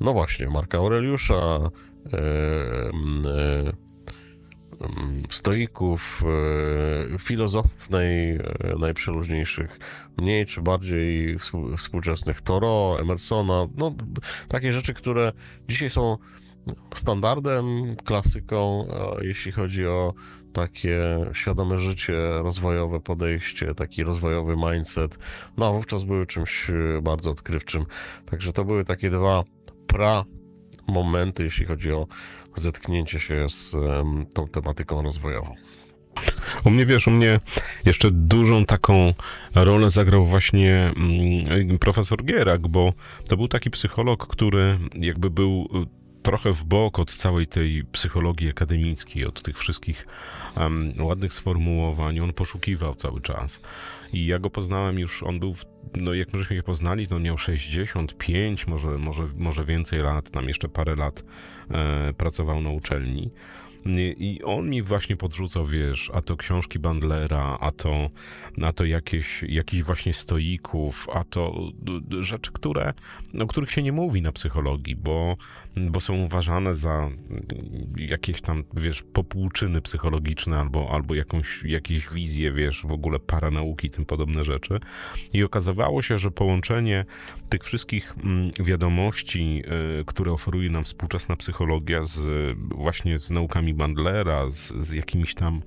[0.00, 1.70] No właśnie, Marka Aureliusza,
[5.30, 6.22] stoików,
[7.18, 8.38] filozofów naj,
[8.78, 9.78] najprzeróżniejszych,
[10.18, 11.36] mniej czy bardziej
[11.78, 13.94] współczesnych, Toro, Emersona, no
[14.48, 15.32] takie rzeczy, które
[15.68, 16.18] dzisiaj są
[16.94, 18.88] standardem, klasyką,
[19.22, 20.14] jeśli chodzi o
[20.52, 20.98] takie
[21.32, 25.18] świadome życie, rozwojowe podejście, taki rozwojowy mindset,
[25.56, 27.86] no wówczas były czymś e, bardzo odkrywczym.
[28.26, 29.42] Także to były takie dwa
[29.86, 30.24] pra
[30.86, 32.06] momenty, jeśli chodzi o
[32.54, 33.74] zetknięcie się z
[34.34, 35.54] tą tematyką rozwojową.
[36.64, 37.40] U mnie, wiesz, u mnie
[37.84, 39.14] jeszcze dużą taką
[39.54, 42.92] rolę zagrał właśnie mm, profesor Gierak, bo
[43.28, 45.68] to był taki psycholog, który jakby był
[46.22, 50.06] trochę w bok od całej tej psychologii akademickiej, od tych wszystkich
[50.56, 52.20] um, ładnych sformułowań.
[52.20, 53.60] On poszukiwał cały czas.
[54.12, 57.38] I ja go poznałem już, on był, w, no jak myśmy się poznali, to miał
[57.38, 61.24] 65, może, może, może więcej lat, tam jeszcze parę lat
[61.70, 63.30] e, pracował na uczelni.
[64.18, 68.10] I on mi właśnie podrzucał, wiesz, a to książki Bandlera, a to,
[68.62, 71.54] a to jakieś, jakichś właśnie stoików, a to
[72.20, 72.92] rzeczy, które,
[73.40, 75.36] o których się nie mówi na psychologii, bo,
[75.76, 77.10] bo są uważane za
[77.96, 83.90] jakieś tam, wiesz, popłuczyny psychologiczne albo, albo jakąś, jakieś wizje, wiesz, w ogóle paranauki i
[83.90, 84.80] tym podobne rzeczy.
[85.34, 87.04] I okazywało się, że połączenie
[87.48, 89.62] tych wszystkich mm, wiadomości,
[90.00, 95.62] y, które oferuje nam współczesna psychologia z, właśnie z naukami Bandlera, z, z jakimiś tam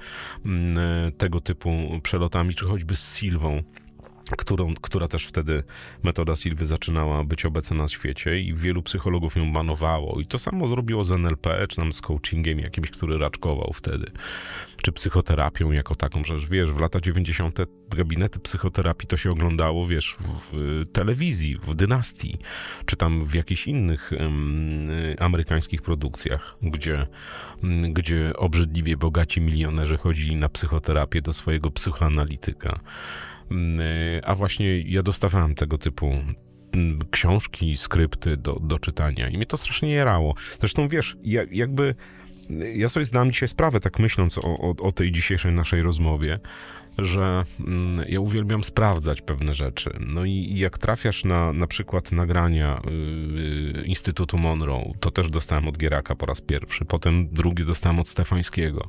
[0.46, 1.70] mm, e, tego typu
[2.04, 3.64] przelotami, czy choćby z Silwą,
[4.38, 5.64] którą, która też wtedy
[6.04, 10.20] metoda Silwy zaczynała być obecna na świecie i wielu psychologów ją banowało.
[10.22, 14.12] I to samo zrobiło z NLP, czy tam z coachingiem jakimś, który raczkował wtedy,
[14.78, 17.60] czy psychoterapią jako taką, że wiesz, w lata 90.
[17.90, 22.38] gabinety psychoterapii to się oglądało, wiesz, w telewizji, w dynastii,
[22.86, 24.88] czy tam w jakichś innych um,
[25.20, 27.08] amerykańskich produkcjach, gdzie,
[27.64, 32.80] um, gdzie obrzydliwie bogaci milionerzy chodzili na psychoterapię do swojego psychoanalityka.
[33.52, 36.14] Mm, y, a właśnie ja dostawałem tego typu
[36.74, 40.36] mm, książki, skrypty do, do czytania i mnie to strasznie jerało.
[40.60, 41.18] Zresztą wiesz,
[41.52, 41.96] jakby
[42.76, 46.40] ja sobie zdałem dzisiaj sprawę, tak myśląc o, o, o tej dzisiejszej naszej rozmowie,
[46.98, 49.90] że mm, ja uwielbiam sprawdzać pewne rzeczy.
[50.00, 55.68] No i jak trafiasz na na przykład nagrania y, y, Instytutu Monroe, to też dostałem
[55.68, 58.88] od Gieraka po raz pierwszy, potem drugi dostałem od Stefańskiego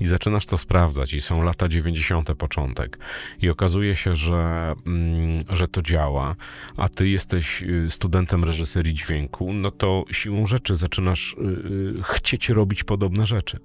[0.00, 2.34] i zaczynasz to sprawdzać i są lata 90.
[2.34, 2.98] początek
[3.42, 6.36] i okazuje się, że, mm, że to działa,
[6.76, 11.36] a ty jesteś y, studentem reżyserii dźwięku, no to siłą rzeczy zaczynasz
[12.02, 13.60] chcieć robić podobne rzeczy.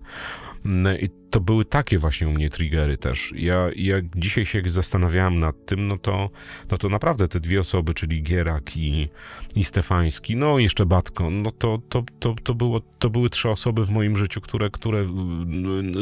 [0.66, 3.34] No I to były takie właśnie u mnie triggery też.
[3.36, 6.30] Ja jak dzisiaj się zastanawiałem nad tym, no to,
[6.72, 9.10] no to naprawdę te dwie osoby, czyli Gierak i,
[9.56, 13.86] i Stefański, no jeszcze Batko, no to, to, to, to, było, to były trzy osoby
[13.86, 15.02] w moim życiu, które, które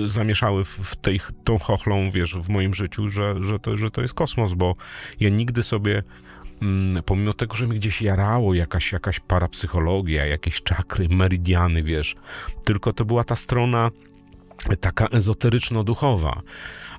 [0.05, 4.01] y, zamieszały w tej, tą chochlą, wiesz, w moim życiu, że, że, to, że to
[4.01, 4.75] jest kosmos, bo
[5.19, 6.03] ja nigdy sobie
[6.61, 12.15] mm, pomimo tego, że mi gdzieś jarało jakaś, jakaś parapsychologia, jakieś czakry, meridiany, wiesz,
[12.63, 13.91] tylko to była ta strona
[14.79, 16.41] taka ezoteryczno-duchowa.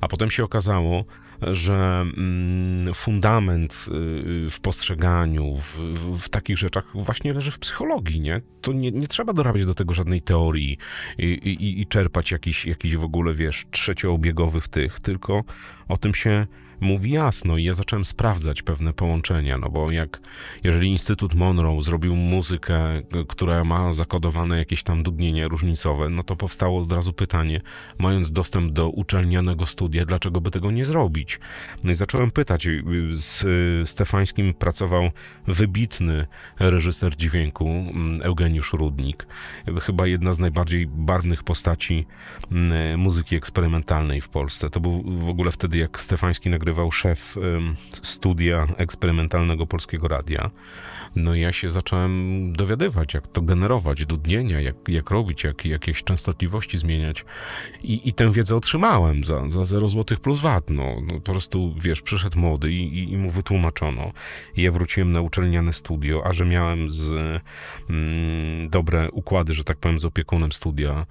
[0.01, 1.05] A potem się okazało,
[1.43, 5.79] że mm, fundament y, w postrzeganiu, w,
[6.19, 8.41] w, takich rzeczach właśnie leży w psychologii, nie?
[8.61, 10.79] To nie, nie trzeba dorabiać do tego żadnej teorii
[11.19, 15.45] i, i, i czerpać jakiś, jakiś w ogóle, wiesz, trzeciobiegowych tych, tylko
[15.89, 16.47] o tym się
[16.85, 20.21] mówi jasno i ja zacząłem sprawdzać pewne połączenia, no bo jak,
[20.65, 26.83] jeżeli Instytut Monroe zrobił muzykę, która ma zakodowane jakieś tam dudnienia różnicowe, no to powstało
[26.83, 27.61] od razu pytanie,
[27.99, 31.41] mając dostęp do uczelnianego studia, dlaczego by tego nie zrobić?
[31.85, 32.69] No i zacząłem pytać,
[33.11, 33.45] z
[33.89, 35.11] Stefańskim pracował
[35.47, 36.27] wybitny
[36.61, 39.27] reżyser dźwięku, mm, Eugeniusz Rudnik,
[39.83, 42.07] chyba jedna z najbardziej barwnych postaci
[42.53, 44.71] mm, muzyki eksperymentalnej w Polsce.
[44.71, 47.37] To był w ogóle wtedy, jak Stefański nagrywał nagrywał szef
[48.03, 50.51] studia eksperymentalnego Polskiego Radia.
[51.17, 56.05] No i ja się zacząłem dowiadywać, jak to generować, dudnienia, jak, jak robić, jak, jakieś
[56.05, 57.25] częstotliwości zmieniać.
[57.83, 60.71] I, i tę wiedzę otrzymałem za, za 0 zł plus VAT.
[60.71, 64.13] No, no, po prostu, wiesz, przyszedł młody i, i, i, mu wytłumaczono.
[64.57, 67.13] I ja wróciłem na uczelniane studio, a że miałem z,
[67.91, 71.07] mm, dobre układy, że tak powiem, z opiekunem studia,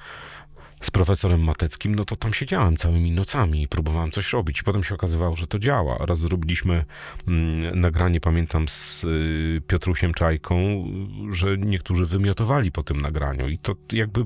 [0.83, 4.59] z profesorem Mateckim, no to tam siedziałem całymi nocami i próbowałem coś robić.
[4.59, 5.97] I potem się okazywało, że to działa.
[6.05, 6.85] Raz zrobiliśmy
[7.27, 10.85] mm, nagranie, pamiętam, z y, Piotrusiem Czajką,
[11.31, 13.49] że niektórzy wymiotowali po tym nagraniu.
[13.49, 14.25] I to jakby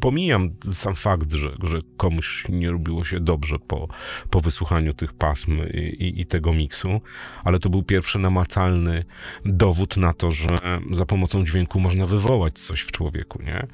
[0.00, 3.88] pomijam sam fakt, że, że komuś nie robiło się dobrze po,
[4.30, 7.00] po wysłuchaniu tych pasm i, i, i tego miksu,
[7.44, 9.04] ale to był pierwszy namacalny
[9.44, 10.58] dowód na to, że
[10.90, 13.66] za pomocą dźwięku można wywołać coś w człowieku, nie?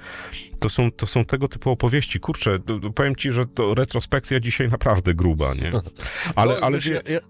[0.59, 2.06] To są, to są tego typu opowieści.
[2.21, 5.73] Kurczę, to, to powiem ci, że to retrospekcja dzisiaj naprawdę gruba, nie?
[6.35, 7.21] Ale, No, ale wiesz, wie, ja,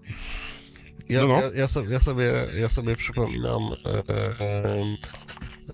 [1.09, 1.41] ja, No, no.
[1.41, 4.13] ja, ja, sobie, ja, sobie, ja sobie przypominam e,
[4.43, 4.73] e,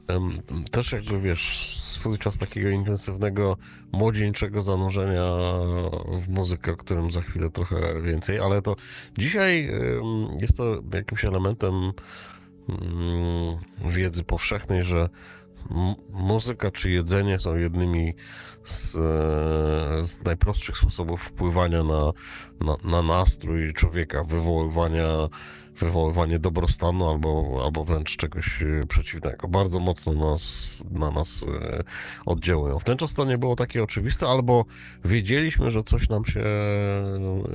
[0.08, 3.58] em, też jakby wiesz, swój czas takiego intensywnego,
[3.92, 5.24] młodzieńczego zanurzenia
[6.20, 8.76] w muzykę, o którym za chwilę trochę więcej, ale to
[9.18, 9.72] dzisiaj
[10.42, 11.74] jest to jakimś elementem
[12.70, 15.10] mm, wiedzy powszechnej, że
[16.10, 18.14] muzyka czy jedzenie są jednymi
[18.64, 22.12] z, e, z najprostszych sposobów wpływania na,
[22.62, 25.08] na, na nastrój człowieka, wywoływania,
[25.78, 29.48] wywoływanie dobrostanu albo, albo wręcz czegoś e, przeciwnego.
[29.48, 31.84] Bardzo mocno nas, na nas e,
[32.26, 32.80] oddziałują.
[32.80, 34.66] W ten czas to nie było takie oczywiste, albo
[35.06, 36.44] wiedzieliśmy, że coś nam się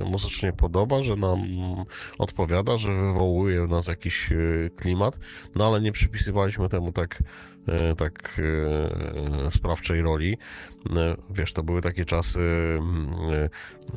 [0.05, 1.39] muzycznie podoba, że nam
[2.17, 4.29] odpowiada, że wywołuje w nas jakiś
[4.75, 5.19] klimat,
[5.55, 7.23] no ale nie przypisywaliśmy temu tak,
[7.97, 8.41] tak
[9.49, 10.37] sprawczej roli.
[10.97, 13.13] E, Wiesz, to były takie czasy mm,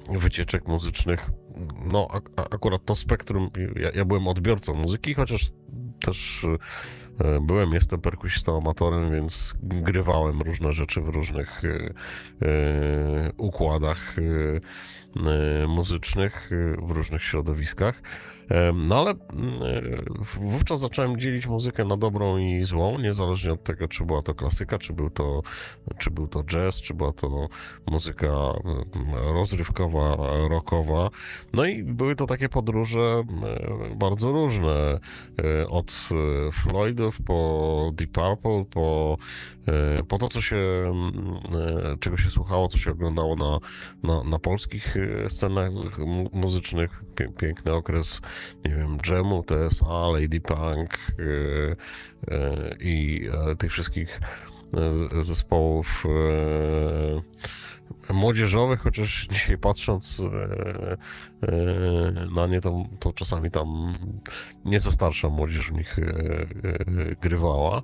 [0.08, 1.30] e, wycieczek muzycznych.
[1.92, 5.50] No, akurat to spektrum, ja, ja byłem odbiorcą muzyki, chociaż
[6.00, 6.46] też
[7.20, 11.62] e, byłem, jestem perkusistą amatorem, więc grywałem różne rzeczy w różnych
[13.36, 14.16] układach
[15.68, 16.50] muzycznych,
[16.82, 18.02] w różnych środowiskach.
[18.74, 19.60] No ale mm,
[20.40, 24.78] wówczas zacząłem dzielić muzykę na dobrą i złą, niezależnie od tego, czy była to klasyka,
[24.78, 25.42] czy był to,
[25.98, 27.48] czy był to jazz, czy była to
[27.86, 30.16] muzyka mm, rozrywkowa,
[30.48, 31.08] rockowa.
[31.52, 33.00] No i były to takie podróże
[33.90, 34.98] e, bardzo różne.
[35.60, 36.08] e, Od
[36.48, 39.16] e, Floydów po Deep Purple, po,
[39.98, 41.40] e, po to, co się, mm,
[42.00, 43.58] czego się słuchało, co się oglądało na,
[44.02, 44.96] na, na polskich
[45.28, 47.02] scenach mu- muzycznych.
[47.38, 48.20] Piękny okres,
[48.64, 51.22] nie wiem, Jamu, TSA, Lady Punk e,
[52.34, 54.20] e, i e, tych wszystkich
[55.22, 57.22] zespołów e,
[58.12, 60.96] młodzieżowych, chociaż dzisiaj patrząc e,
[61.42, 63.92] e, na nie, to, to czasami tam
[64.64, 66.46] nieco starsza młodzież w nich e, e,
[67.20, 67.82] grywała.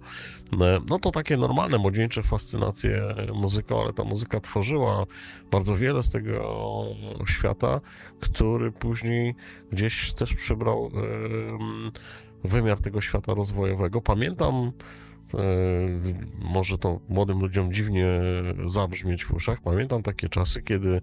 [0.61, 3.03] E, No to takie normalne, młodzieńcze fascynacje
[3.35, 5.07] muzyką, ale ta muzyka tworzyła
[5.51, 6.85] bardzo wiele z tego
[7.27, 7.81] świata,
[8.21, 9.35] który później
[9.73, 10.91] gdzieś też przybrał
[12.45, 14.01] wymiar tego świata rozwojowego.
[14.01, 14.73] Pamiętam, e,
[16.39, 18.21] może to młodym ludziom dziwnie
[18.65, 21.01] zabrzmieć w uszach, pamiętam takie czasy, kiedy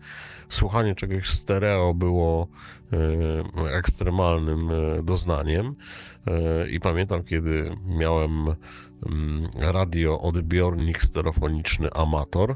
[0.49, 2.47] słuchanie czegoś w stereo było
[3.67, 5.75] e, ekstremalnym e, doznaniem.
[6.27, 8.45] E, i pamiętam, kiedy miałem
[9.05, 12.51] mm, radioodbiornik stereofoniczny Amator,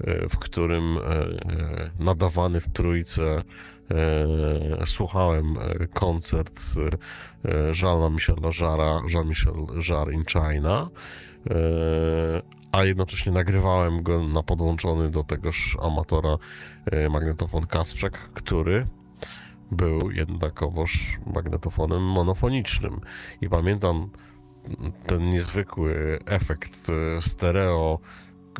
[0.00, 3.42] e, w którym e, e, nadawany w trójce e,
[4.84, 6.60] słuchałem e, koncert
[7.44, 7.50] e,
[7.82, 10.90] Jeana Michela Żara, Jean-Michel Jarre in China,
[11.50, 16.36] e, a jednocześnie nagrywałem go na podłączony do tegoż amatora
[16.86, 18.86] e, magnetofon Kasprzak, który
[19.70, 23.00] był jednakowoż magnetofonem monofonicznym.
[23.40, 24.10] I pamiętam
[25.06, 27.98] ten niezwykły efekt e, stereo,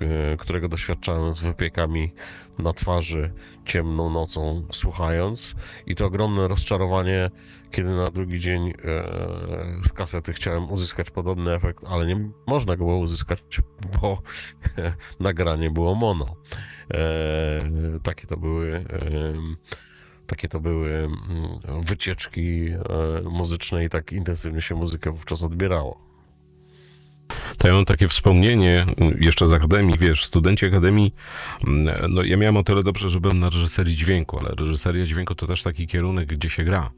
[0.00, 2.12] e, którego doświadczałem z wypiekami
[2.58, 3.32] na twarzy
[3.68, 5.54] ciemną nocą słuchając
[5.86, 7.30] i to ogromne rozczarowanie,
[7.70, 8.72] kiedy na drugi dzień e,
[9.84, 13.42] z kasety chciałem uzyskać podobny efekt, ale nie można go było uzyskać,
[14.00, 14.22] bo
[15.20, 16.26] nagranie było mono.
[16.94, 17.60] E,
[18.02, 18.82] takie to były e,
[20.26, 21.08] takie to były
[21.82, 22.68] wycieczki
[23.30, 26.07] muzyczne i tak intensywnie się muzykę wówczas odbierało.
[27.58, 31.14] To ja mam takie wspomnienie mm, jeszcze z Akademii, wiesz, studenci Akademii,
[31.66, 35.34] mm, no ja miałem o tyle dobrze, że byłem na reżyserii dźwięku, ale reżyseria dźwięku
[35.34, 36.90] to też taki kierunek, gdzie się gra.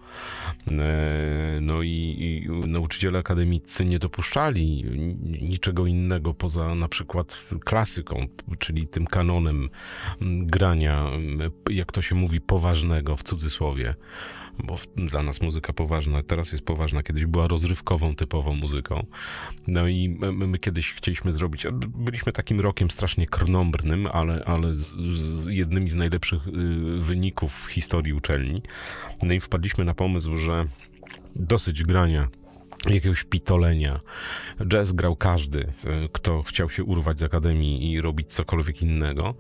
[0.71, 1.89] E, No i,
[2.19, 8.27] i nauczyciele akademicy nie dopuszczali ni- niczego innego poza na przykład klasyką,
[8.59, 9.69] czyli tym kanonem
[10.23, 11.05] mm, grania,
[11.71, 13.95] jak to się mówi, poważnego w cudzysłowie
[14.65, 19.07] bo dla nas muzyka poważna teraz jest poważna, kiedyś była rozrywkową, typową muzyką.
[19.67, 24.97] No i my, my kiedyś chcieliśmy zrobić, byliśmy takim rokiem strasznie krnąbrnym, ale, ale z,
[25.21, 26.51] z jednymi z najlepszych y,
[26.99, 28.63] wyników w historii uczelni.
[29.23, 30.65] No i wpadliśmy na pomysł, że
[31.37, 32.29] dosyć grania
[32.87, 34.01] jakiegoś pitolenia.
[34.67, 39.35] Jazz grał każdy, e, kto chciał się urwać z akademii i robić cokolwiek innego.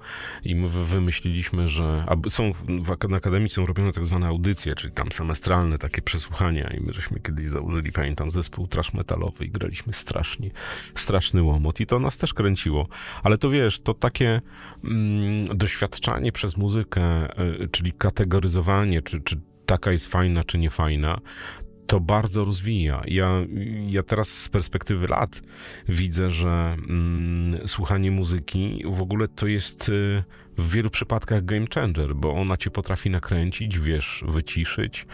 [0.44, 5.12] I my wy- wymyśliliśmy, że są w akademii są robione tak zwane audycje, czyli tam
[5.12, 6.70] semestralne takie przesłuchania.
[6.70, 10.50] I my żeśmy kiedyś założyli, pamiętam, zespół trash metalowy i graliśmy strasznie,
[10.94, 11.80] straszny łomot.
[11.80, 12.88] I to nas też kręciło.
[13.22, 14.40] Ale to wiesz, to takie
[14.84, 17.28] mm, doświadczanie przez muzykę,
[17.62, 21.20] y, czyli kategoryzowanie, czy, czy taka jest fajna, czy nie fajna,
[21.90, 23.02] to bardzo rozwija.
[23.06, 23.30] Ja,
[23.86, 25.42] ja teraz z perspektywy lat
[25.88, 30.22] widzę, że mm, słuchanie muzyki w ogóle to jest y,
[30.58, 35.06] w wielu przypadkach game changer, bo ona cię potrafi nakręcić, wiesz, wyciszyć,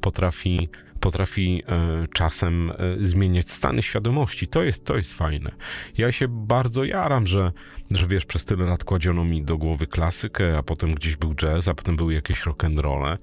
[0.00, 0.68] potrafi,
[1.04, 4.48] potrafi e, czasem e, zmieniać stany świadomości.
[4.48, 5.50] To jest, to jest fajne.
[5.98, 7.52] Ja się bardzo jaram, że,
[7.90, 11.68] że wiesz, przez tyle lat kładziono mi do głowy klasykę, a potem gdzieś był jazz,
[11.68, 13.16] a potem były jakieś rock'n'rolle,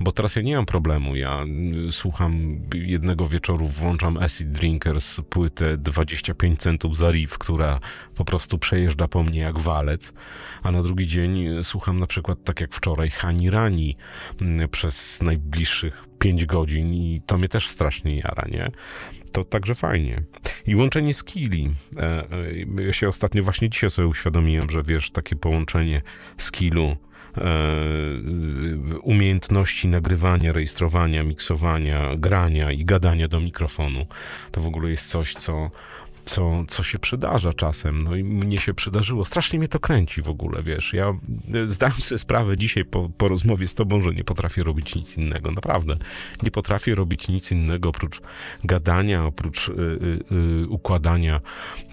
[0.00, 1.16] bo teraz ja nie mam problemu.
[1.16, 1.44] Ja
[1.90, 7.80] słucham jednego wieczoru, włączam Acid Drinkers, płytę 25 centów za riff, która
[8.14, 10.12] po prostu przejeżdża po mnie jak walec,
[10.62, 13.96] a na drugi dzień y, słucham na przykład, tak jak wczoraj, Hani Rani
[14.70, 18.70] przez najbliższych 5 godzin i to mnie też strasznie jara, nie?
[19.32, 20.22] To także fajnie.
[20.66, 21.70] I łączenie skilli.
[21.96, 22.02] E,
[22.80, 26.02] e, Ja się ostatnio, właśnie dzisiaj sobie uświadomiłem, że wiesz, takie połączenie
[26.36, 26.96] skillu,
[27.36, 27.46] e,
[29.02, 34.06] umiejętności nagrywania, rejestrowania, miksowania, grania i gadania do mikrofonu,
[34.50, 35.70] to w ogóle jest coś, co
[36.26, 39.24] co, co się przydarza czasem, no i mnie się przydarzyło.
[39.24, 40.92] Strasznie mnie to kręci w ogóle, wiesz.
[40.92, 41.08] Ja
[41.54, 45.18] e, zdałem sobie sprawę dzisiaj po, po rozmowie z tobą, że nie potrafię robić nic
[45.18, 45.96] innego, naprawdę.
[46.42, 48.20] Nie potrafię robić nic innego oprócz
[48.64, 49.72] gadania, oprócz y,
[50.32, 51.40] y, układania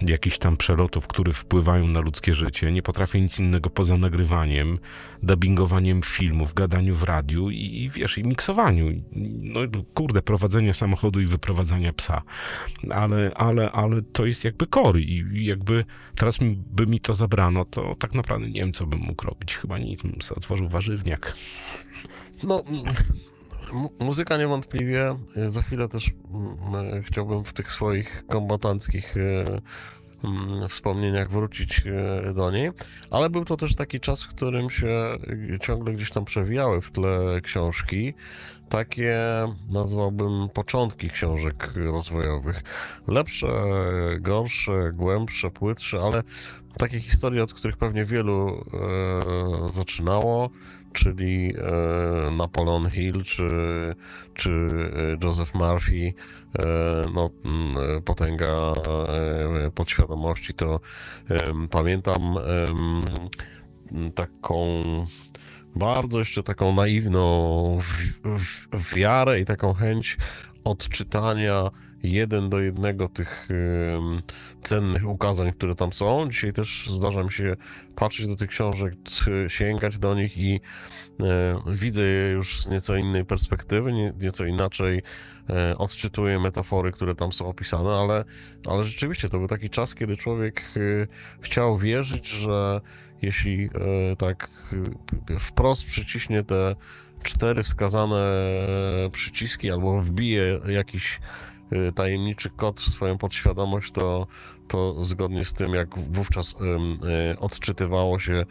[0.00, 2.72] jakichś tam przelotów, które wpływają na ludzkie życie.
[2.72, 4.78] Nie potrafię nic innego poza nagrywaniem,
[5.22, 9.02] dubbingowaniem filmów, gadaniu w radiu i, i wiesz, i miksowaniu.
[9.40, 9.60] No
[9.94, 12.22] kurde, prowadzenia samochodu i wyprowadzania psa.
[12.90, 15.84] Ale, ale, ale to jest jakby kory i jakby
[16.16, 16.38] teraz
[16.70, 19.56] by mi to zabrano, to tak naprawdę nie wiem, co bym mógł robić.
[19.56, 21.34] Chyba nic, bym sobie otworzył warzywniak.
[22.42, 22.62] No,
[23.72, 25.16] mu- muzyka niewątpliwie.
[25.36, 26.10] Y, Za chwilę też
[26.74, 29.44] mm, chciałbym w tych swoich kombatanckich y,
[30.68, 31.82] wspomnieniach wrócić
[32.30, 32.70] y, do niej,
[33.10, 35.16] ale był to też taki czas, w którym się
[35.54, 38.14] y, ciągle gdzieś tam przewijały w tle książki.
[38.74, 39.18] Takie
[39.70, 42.62] nazwałbym początki książek rozwojowych.
[43.08, 43.48] Lepsze,
[44.20, 46.22] gorsze, głębsze, płytsze, ale
[46.78, 48.64] takie historie, od których pewnie wielu
[49.68, 50.50] e, zaczynało
[50.94, 53.48] czyli e, Napoleon Hill czy,
[54.34, 56.14] czy e, Joseph Murphy,
[56.58, 56.64] e,
[57.14, 57.30] no,
[58.04, 60.80] potęga e, podświadomości, to
[61.70, 62.34] pamiętam
[64.14, 64.82] taką
[65.76, 67.78] bardzo jeszcze taką naiwną
[68.94, 70.16] wiarę i taką chęć
[70.64, 71.70] odczytania
[72.02, 73.48] jeden do jednego tych
[74.64, 76.30] cennych ukazań, które tam są.
[76.30, 77.56] Dzisiaj też zdarza mi się
[77.94, 78.94] patrzeć do tych książek,
[79.48, 80.60] sięgać do nich i
[81.20, 85.02] e, widzę je już z nieco innej perspektywy, nie, nieco inaczej
[85.50, 88.24] e, odczytuję metafory, które tam są opisane, ale,
[88.66, 91.06] ale rzeczywiście to był taki czas, kiedy człowiek e,
[91.40, 92.80] chciał wierzyć, że
[93.24, 94.50] jeśli e, tak
[95.30, 96.76] e, wprost przyciśnie te
[97.22, 101.20] cztery wskazane e, przyciski albo wbije jakiś
[101.94, 104.26] tajemniczy kod w swoją podświadomość, to,
[104.68, 106.54] to zgodnie z tym, jak wówczas
[107.38, 108.44] odczytywało się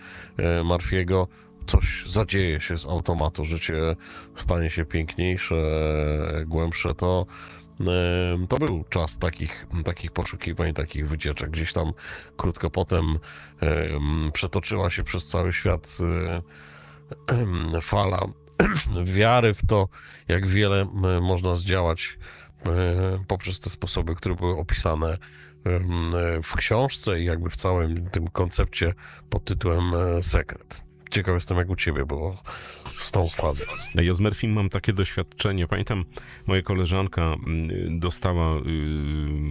[0.66, 1.28] Marfiego,
[1.66, 3.96] coś zadzieje się z automatu, życie
[4.36, 5.56] stanie się piękniejsze,
[6.46, 7.26] głębsze, to
[8.50, 11.50] to był czas takich, takich poszukiwań, takich wycieczek.
[11.50, 11.94] Gdzieś tam
[12.38, 13.20] krótko potem
[13.60, 15.98] em, przetoczyła się przez cały świat
[17.82, 18.20] fala
[19.04, 19.88] wiary w to,
[20.28, 20.86] jak wiele
[21.22, 22.18] można zdziałać
[23.28, 25.18] poprzez te sposoby, które były opisane
[26.44, 28.94] w książce i jakby w całym tym koncepcie
[29.30, 30.93] pod tytułem e, Sekret.
[31.14, 32.38] Ciekaw jestem, jak u ciebie było
[32.98, 33.64] z tą fazą.
[33.96, 35.68] Ja z Murphym mam takie doświadczenie.
[35.68, 36.06] Pamiętam,
[36.48, 38.62] moja koleżanka mm, dostała y,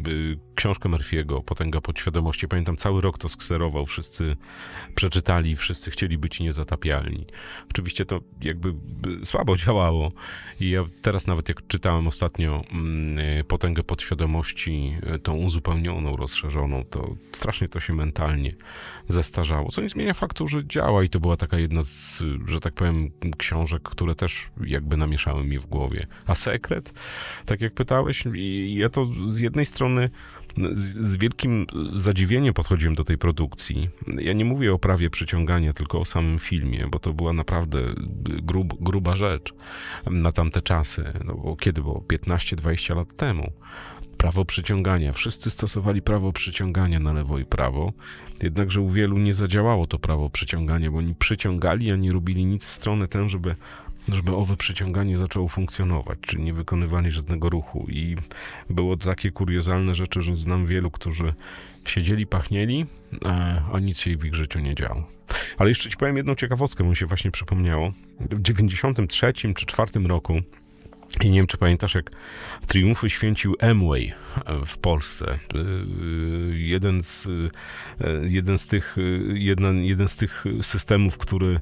[0.08, 2.48] y, książkę Murphy'ego, Potęga Podświadomości.
[2.48, 4.36] Pamiętam, cały rok to skserował, wszyscy
[4.94, 7.26] przeczytali, wszyscy chcieli być niezatapialni.
[7.70, 8.74] Oczywiście to jakby
[9.24, 10.12] słabo działało
[10.60, 16.84] i ja teraz nawet jak czytałem ostatnio mm, y, Potęgę Podświadomości, y, tą uzupełnioną, rozszerzoną,
[16.84, 18.54] to strasznie to się mentalnie
[19.08, 22.74] zestarzało, co nie zmienia faktu, że działa i to była taka jedna z, że tak
[22.74, 26.06] powiem, książek, które też jakby namieszały mi w głowie.
[26.26, 26.92] A sekret,
[27.46, 28.24] tak jak pytałeś,
[28.66, 30.10] ja to z jednej strony
[30.72, 33.90] z, z wielkim zadziwieniem podchodziłem do tej produkcji.
[34.18, 37.78] Ja nie mówię o prawie przyciągania, tylko o samym filmie, bo to była naprawdę
[38.42, 39.54] grub, gruba rzecz
[40.10, 41.04] na tamte czasy.
[41.24, 42.04] No bo kiedy było?
[42.08, 43.52] 15-20 lat temu
[44.22, 45.12] prawo przyciągania.
[45.12, 47.92] Wszyscy stosowali prawo przyciągania na lewo i prawo,
[48.42, 52.66] jednakże u wielu nie zadziałało to prawo przyciągania, bo oni przyciągali, a nie robili nic
[52.66, 53.54] w stronę tę, żeby
[54.08, 57.86] żeby owe przyciąganie zaczęło funkcjonować, czyli nie wykonywali żadnego ruchu.
[57.88, 58.16] I
[58.70, 61.34] było takie kuriozalne rzeczy, że znam wielu, którzy
[61.88, 62.86] siedzieli, pachnieli,
[63.72, 65.04] a nic się w ich życiu nie działo.
[65.58, 67.90] Ale jeszcze ci powiem jedną ciekawostkę, mi się właśnie przypomniało.
[68.20, 70.40] W 93 czy 4 roku
[71.24, 72.10] i nie wiem, czy pamiętasz, jak
[72.66, 74.12] triumfy święcił Amway
[74.66, 75.38] w Polsce.
[76.52, 77.28] Jeden z,
[78.28, 78.96] jeden z tych,
[79.34, 81.60] jeden, jeden z tych systemów, który,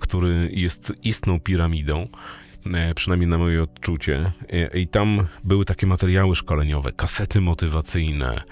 [0.00, 2.08] który jest istną piramidą,
[2.94, 4.32] przynajmniej na moje odczucie.
[4.74, 8.42] I tam były takie materiały szkoleniowe, kasety motywacyjne,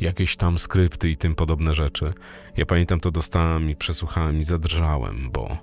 [0.00, 2.12] jakieś tam skrypty i tym podobne rzeczy.
[2.56, 5.58] Ja pamiętam to dostałem i przesłuchałem i zadrżałem, bo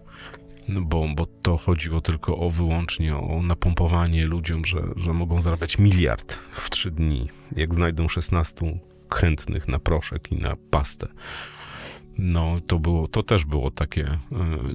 [0.70, 6.34] bo, bo to chodziło tylko o wyłącznie o napompowanie ludziom, że, że mogą zarabiać miliard
[6.51, 8.80] w trzy dni, jak znajdą 16
[9.14, 11.07] chętnych na proszek i na pastę.
[12.18, 14.16] No, to było, to też było takie y,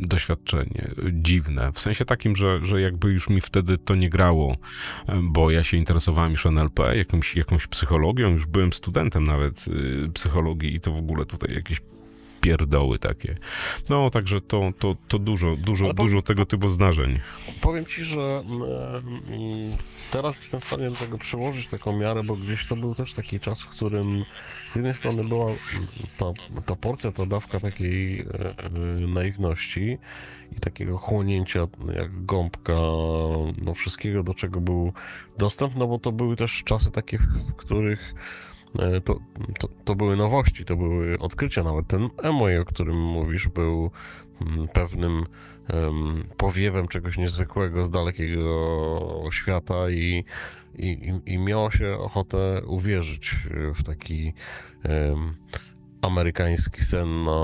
[0.01, 4.57] doświadczenie dziwne, w sensie takim, że, że jakby już mi wtedy to nie grało,
[5.22, 10.74] bo ja się interesowałem już NLP, jakąś, jakąś psychologią, już byłem studentem nawet y, psychologii
[10.74, 11.80] i to w ogóle tutaj jakieś
[12.41, 13.36] pierdoły takie.
[13.89, 17.18] No, także to, to, to dużo, dużo, dużo tego typu zdarzeń.
[17.61, 18.43] Powiem ci, że
[20.11, 23.41] teraz jestem w stanie do tego przełożyć taką miarę, bo gdzieś to był też taki
[23.41, 24.24] czas, w którym
[24.72, 25.47] z jednej strony była
[26.18, 26.26] ta,
[26.66, 28.70] ta porcja, ta dawka takiej e, e,
[29.07, 29.99] naiwności
[30.57, 31.61] i takiego chłonięcia
[31.95, 32.72] jak gąbka
[33.62, 34.93] no wszystkiego, do czego był
[35.39, 38.14] dostęp, no bo to były też czasy takie, w których
[39.04, 39.18] to,
[39.58, 41.62] to, to, były nowości, to były odkrycia.
[41.62, 43.90] Nawet ten Emoi, o którym mówisz, był
[44.40, 45.24] mm, pewnym
[45.74, 50.24] um, powiewem czegoś niezwykłego z dalekiego świata i,
[50.78, 53.36] i, i miało się ochotę uwierzyć
[53.74, 54.32] w taki
[54.84, 55.34] um,
[56.02, 57.40] amerykański sen na,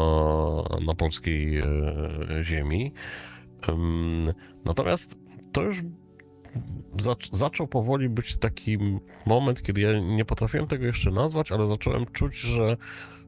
[0.87, 1.65] na polskiej e,
[2.43, 2.93] ziemi.
[3.69, 4.27] Um,
[4.65, 5.19] natomiast
[5.53, 5.83] to już
[7.33, 8.79] zaczął powoli być taki
[9.27, 12.77] moment, kiedy ja nie potrafiłem tego jeszcze nazwać, ale zacząłem czuć, że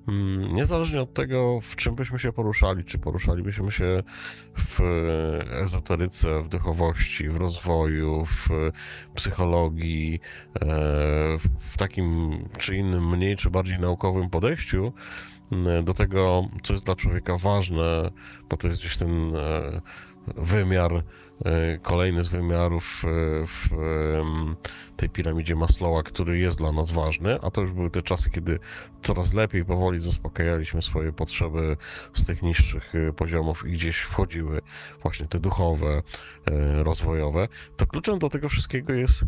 [0.08, 4.02] mm, niezależnie od tego, w czym byśmy się poruszali, czy poruszalibyśmy się
[4.58, 4.80] w
[5.50, 8.48] ezoteryce, w duchowości, w rozwoju, w
[9.14, 10.20] psychologii,
[10.54, 10.66] e,
[11.58, 14.92] w takim czy innym, mniej czy bardziej naukowym podejściu
[15.52, 18.10] mm, do tego, co jest dla człowieka ważne,
[18.50, 19.80] bo to jest gdzieś ten e,
[20.36, 21.02] wymiar
[21.44, 23.08] E, kolejny z wymiarów e,
[23.46, 23.68] w
[24.96, 28.58] tej piramidzie Maslowa, który jest dla nas ważny, a to już były te czasy, kiedy
[29.02, 31.76] coraz lepiej, powoli zaspokajaliśmy swoje potrzeby
[32.14, 34.60] z tych niższych e, poziomów i gdzieś wchodziły
[35.02, 36.02] właśnie te duchowe,
[36.74, 39.24] rozwojowe, to kluczem do tego wszystkiego jest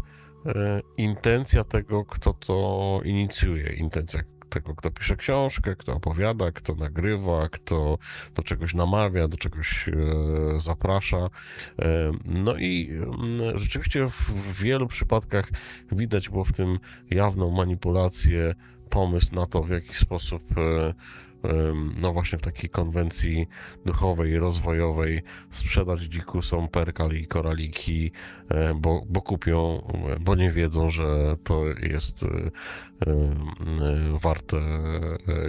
[0.96, 7.98] intencja tego, kto to inicjuje, intencja tego, kto pisze książkę, kto opowiada, kto nagrywa, kto
[8.34, 9.92] do czegoś namawia, do czegoś e,
[10.60, 11.30] zaprasza.
[11.78, 15.50] E, no i mm, rzeczywiście w wielu przypadkach
[15.92, 16.78] widać było w tym
[17.10, 18.54] jawną manipulację,
[18.90, 20.94] pomysł na to, w jaki sposób e,
[21.96, 23.48] no właśnie w takiej konwencji
[23.86, 28.12] duchowej, rozwojowej sprzedać dzikusom perkal i koraliki,
[28.48, 29.82] e, bo, bo kupią,
[30.20, 32.50] bo nie wiedzą, że to jest e, e,
[34.22, 34.56] warte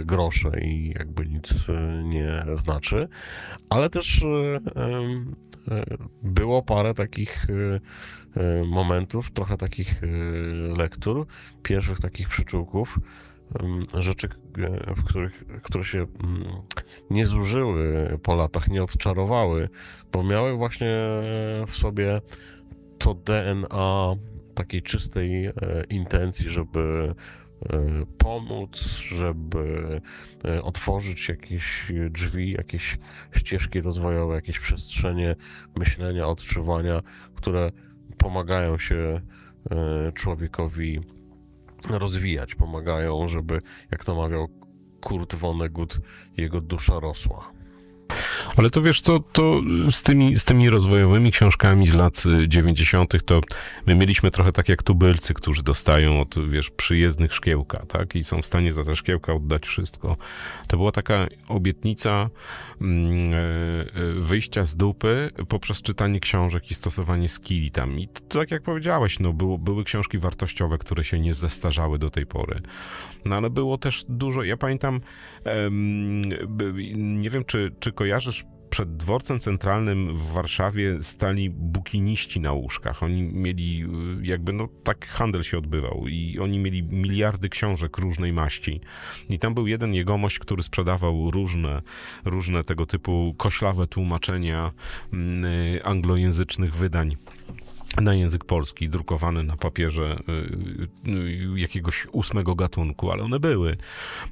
[0.04, 1.66] grosze i jakby nic
[2.04, 3.08] nie znaczy.
[3.70, 4.24] Ale też
[6.22, 7.46] było parę takich
[8.66, 10.00] momentów, trochę takich
[10.76, 11.26] lektur,
[11.62, 12.98] pierwszych takich przyczółków,
[13.94, 14.28] rzeczy,
[14.58, 16.06] e, w których, które się
[17.10, 19.68] nie zużyły po latach, nie odczarowały,
[20.12, 20.96] bo miały właśnie
[21.66, 22.20] w sobie
[22.98, 24.14] to DNA
[24.54, 25.52] takiej czystej e,
[25.90, 27.14] intencji, żeby
[27.62, 27.78] e,
[28.18, 30.00] pomóc, żeby
[30.62, 32.98] otworzyć jakieś drzwi, jakieś
[33.32, 35.36] ścieżki rozwojowe, jakieś przestrzenie
[35.76, 37.02] myślenia, odczuwania,
[37.34, 37.70] które
[38.18, 39.20] pomagają się
[40.14, 41.00] człowiekowi
[41.88, 43.60] rozwijać, pomagają, żeby,
[43.90, 44.48] jak to mawiał
[45.00, 46.00] Kurt Vonnegut,
[46.36, 47.59] jego dusza rosła.
[48.56, 53.14] Ale to wiesz co, to z tymi, z tymi rozwojowymi książkami z lat 90.
[53.14, 53.40] Y, to
[53.86, 58.14] my mieliśmy trochę tak jak tubylcy, którzy dostają od, wiesz, przyjezdnych szkiełka, tak?
[58.14, 60.16] I są w stanie za te szkiełka oddać wszystko.
[60.68, 62.30] To była taka obietnica
[62.80, 67.98] mm, e, e, wyjścia z dupy poprzez czytanie książek i stosowanie skilli tam.
[67.98, 72.10] I to, tak jak powiedziałeś, no, było, były książki wartościowe, które się nie zestarzały do
[72.10, 72.60] tej pory.
[73.24, 75.00] No ale było też dużo, ja pamiętam,
[76.96, 83.02] nie wiem, czy, czy kojarzysz przed dworcem centralnym w Warszawie stali bukiniści na łóżkach.
[83.02, 83.84] Oni mieli,
[84.22, 88.80] y, jakby, no tak handel się odbywał i oni mieli miliardy książek różnej maści.
[89.28, 91.82] I tam był jeden jegomość, który sprzedawał różne,
[92.24, 94.72] różne tego typu koślawe tłumaczenia
[95.12, 97.16] mm, y, anglojęzycznych wydań
[97.96, 100.18] na język polski, drukowane na papierze
[101.06, 103.76] y, y, jakiegoś ósmego gatunku, ale one były.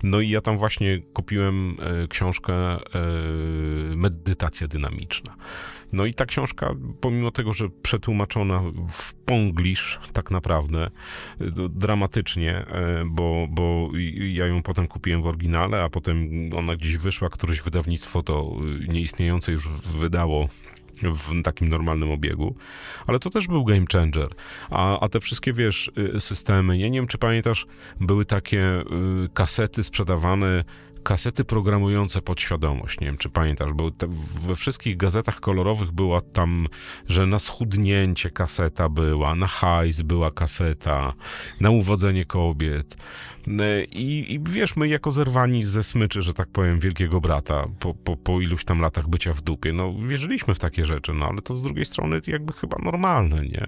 [0.03, 5.35] No i ja tam właśnie kupiłem y, książkę y, Medytacja dynamiczna.
[5.93, 10.91] No i ta książka, pomimo tego, że przetłumaczona w ponglish tak naprawdę,
[11.41, 16.97] y, dramatycznie, y, bo, bo ja ją potem kupiłem w oryginale, a potem ona gdzieś
[16.97, 20.49] wyszła, któreś wydawnictwo to y, nieistniejące już wydało
[21.03, 22.55] w takim normalnym obiegu,
[23.07, 24.29] ale to też był game changer.
[24.71, 27.67] A, a te wszystkie, wiesz, y, systemy, ja nie wiem, czy pamiętasz,
[28.01, 28.85] były takie y,
[29.35, 30.65] kasety sprzedawane,
[31.09, 33.01] kasety programujące podświadomość.
[33.01, 34.07] Nie wiem, czy pamiętasz, bo te,
[34.47, 36.67] we wszystkich gazetach kolorowych była tam,
[37.07, 41.13] że na schudnięcie kaseta była, na hajs była kaseta,
[41.61, 42.97] na uwodzenie kobiet.
[43.47, 47.95] Y, I, I wiesz, my jako zerwani ze smyczy, że tak powiem, wielkiego brata, po,
[47.95, 51.43] po, po iluś tam latach bycia w dupie, no wierzyliśmy w takie rzeczy, no ale
[51.43, 53.67] to z drugiej strony jakby chyba normalne, nie?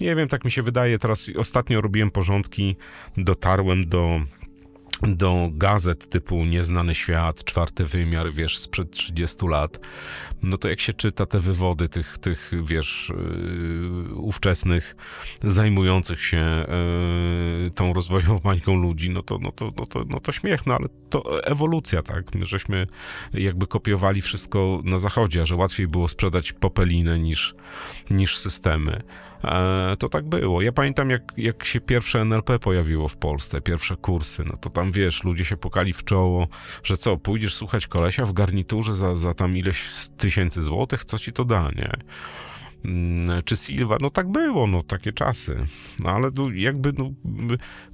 [0.00, 2.76] Nie wiem, tak mi się wydaje, teraz ostatnio robiłem porządki,
[3.16, 4.20] dotarłem do
[5.02, 9.80] do gazet typu Nieznany Świat, Czwarty Wymiar, wiesz, sprzed 30 lat,
[10.42, 13.12] no to jak się czyta te wywody tych, tych wiesz,
[14.08, 14.96] yy, ówczesnych,
[15.42, 16.66] zajmujących się
[17.64, 20.74] yy, tą rozwojową bańką ludzi, no to, no, to, no, to, no to śmiech, no
[20.74, 22.34] ale to ewolucja, tak?
[22.34, 22.86] My żeśmy
[23.34, 27.54] jakby kopiowali wszystko na zachodzie, a że łatwiej było sprzedać popelinę niż,
[28.10, 29.02] niż systemy.
[29.44, 30.62] E, to tak było.
[30.62, 34.92] Ja pamiętam, jak, jak się pierwsze NLP pojawiło w Polsce, pierwsze kursy, no to tam
[34.92, 36.48] wiesz, ludzie się pokali w czoło,
[36.82, 39.84] że co, pójdziesz słuchać kolesia w garniturze za, za tam ileś
[40.16, 41.90] tysięcy złotych, co ci to da, nie?
[42.84, 43.96] Mm, Czy Silva?
[44.00, 45.66] No tak było, no takie czasy.
[45.98, 47.10] No ale jakby no,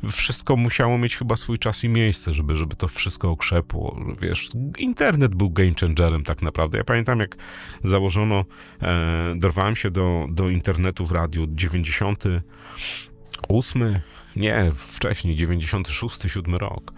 [0.09, 4.01] wszystko musiało mieć chyba swój czas i miejsce, żeby, żeby to wszystko okrzepło.
[4.21, 6.79] Wiesz, internet był game changerem tak naprawdę.
[6.79, 7.37] Ja pamiętam, jak
[7.85, 8.45] założono,
[8.83, 14.01] e, dorwałem się do, do internetu w radiu 98,
[14.37, 16.93] nie, wcześniej, 96, 7 rok.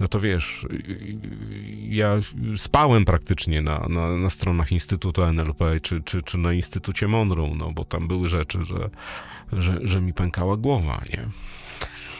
[0.00, 0.66] No to wiesz,
[1.88, 2.18] ja
[2.56, 7.72] spałem praktycznie na, na, na stronach Instytutu NLP czy, czy, czy na Instytucie Monroe, no
[7.72, 8.90] bo tam były rzeczy, że,
[9.52, 11.28] że, że mi pękała głowa, nie?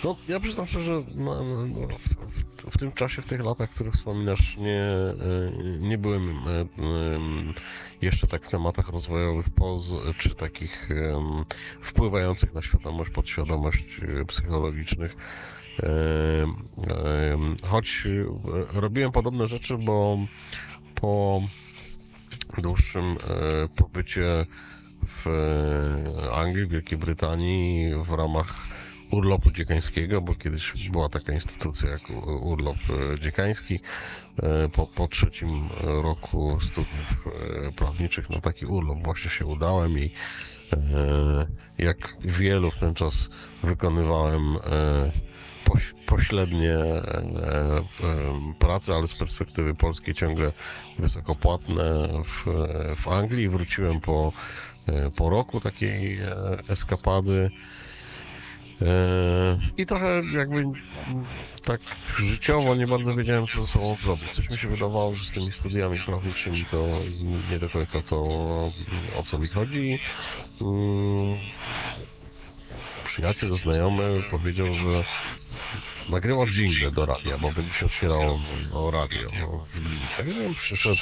[0.04, 3.90] No, ja przyznam szczerze, no, no, no, w, w tym czasie, w tych latach, które
[3.90, 5.12] wspominasz, nie, e,
[5.80, 6.60] nie byłem e,
[7.14, 7.52] em,
[8.02, 10.88] jeszcze tak w tematach rozwojowych poz, czy takich
[11.80, 15.16] wpływających na świadomość, podświadomość e, psychologicznych.
[17.62, 18.06] Choć
[18.74, 20.18] e, robiłem podobne rzeczy, bo
[20.94, 21.42] po
[22.58, 23.16] dłuższym e,
[23.76, 24.46] pobycie
[25.06, 28.54] w e, Anglii, Wielkiej Brytanii w ramach
[29.10, 32.02] urlopu dziekańskiego, bo kiedyś była taka instytucja jak
[32.40, 32.76] urlop
[33.20, 33.78] dziekański.
[34.72, 37.28] Po, po trzecim roku studiów
[37.76, 40.10] prawniczych na taki urlop właśnie się udałem i
[41.78, 43.28] jak wielu w ten czas
[43.62, 44.56] wykonywałem
[45.66, 47.82] poś, pośrednie e, e,
[48.58, 50.52] prace, ale z perspektywy polskiej ciągle
[50.98, 52.44] wysokopłatne w,
[52.96, 53.48] w Anglii.
[53.48, 54.32] Wróciłem po,
[54.86, 56.32] e, po roku takiej e,
[56.68, 57.50] eskapady.
[58.82, 60.74] E, I trochę jakby mm,
[61.64, 61.80] tak
[62.18, 64.30] życiowo nie bardzo wiedziałem, co ze sobą zrobić.
[64.32, 66.86] Coś mi się wydawało, że z tymi studiami prawniczymi to
[67.50, 68.22] nie do końca to,
[69.16, 69.98] o co mi chodzi.
[73.06, 75.04] Przyjaciel, znajomy powiedział, że
[76.08, 78.40] nagrywa jingle do radia, bo będzie się otwierało
[78.72, 79.30] o radio
[79.74, 80.26] w Gliwicach.
[80.28, 81.00] Ja bym przyszedł,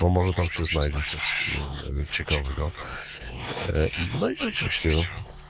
[0.00, 2.70] bo może tam się znajdzie coś mm, ciekawego.
[3.68, 3.72] E,
[4.20, 4.90] No i rzeczywiście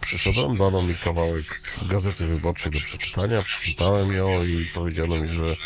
[0.03, 5.57] przyszedłem, dano mi kawałek gazety wyborczej do przeczytania, przeczytałem ją i powiedziano mi, że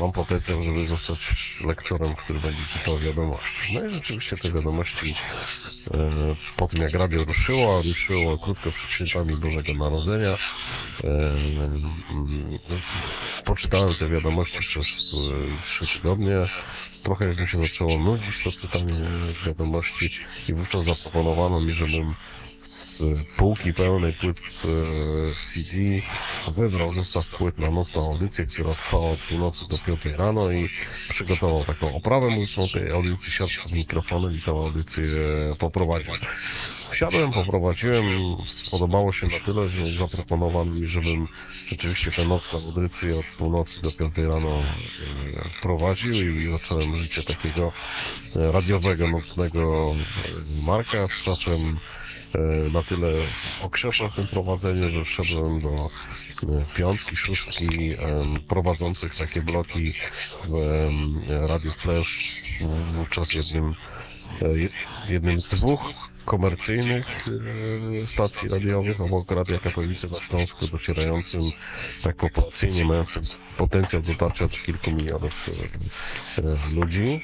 [0.00, 1.18] mam potencjał, żeby zostać
[1.64, 3.74] lektorem, który będzie czytał wiadomości.
[3.74, 5.14] No i rzeczywiście te wiadomości
[5.94, 6.10] e,
[6.56, 10.38] po tym jak radio ruszyło, ruszyło krótko przed świętami Bożego Narodzenia, e,
[11.04, 12.58] mm,
[13.44, 16.36] poczytałem te wiadomości przez e, trzy tygodnie.
[17.02, 19.00] Trochę już mi się zaczęło nudzić to czytanie
[19.46, 20.10] wiadomości
[20.48, 22.14] i wówczas zaproponowano mi, żebym
[22.78, 23.02] z
[23.36, 25.76] półki pełnej płyt e, CD
[26.48, 30.68] wybrał zestaw płyt na nocną audycję, która trwała od północy do piątej rano i
[31.08, 35.06] przygotował taką oprawę muzyczną tej audycji, siadł przed mikrofonem i tę audycję
[35.58, 36.12] poprowadził.
[36.90, 38.04] Wsiadłem, poprowadziłem,
[38.46, 41.28] spodobało się na tyle, że zaproponował mi, żebym
[41.68, 44.62] rzeczywiście tę nocną audycję od północy do piątej rano e,
[45.62, 47.72] prowadził i zacząłem życie takiego
[48.36, 49.94] e, radiowego, nocnego
[50.62, 51.06] Marka.
[51.08, 51.78] Z czasem
[52.72, 53.08] na tyle
[53.62, 54.26] okrzepłem tym
[54.90, 55.68] że wszedłem do
[56.42, 57.94] e, piątki, szóstki
[58.48, 59.94] prowadzących takie bloki
[60.48, 60.52] w
[61.48, 62.42] Radio Flash,
[62.94, 63.74] wówczas jednym,
[64.42, 64.68] e, je-
[65.08, 65.80] jednym z dwóch
[66.24, 67.28] komercyjnych
[68.04, 71.40] e, stacji radiowych obok Radia Katolicy na Śląsku, docierającym
[72.02, 73.22] tak populacyjnie, mającym
[73.56, 75.48] potencjał dotarcia do kilku milionów
[76.38, 77.22] e, e, ludzi.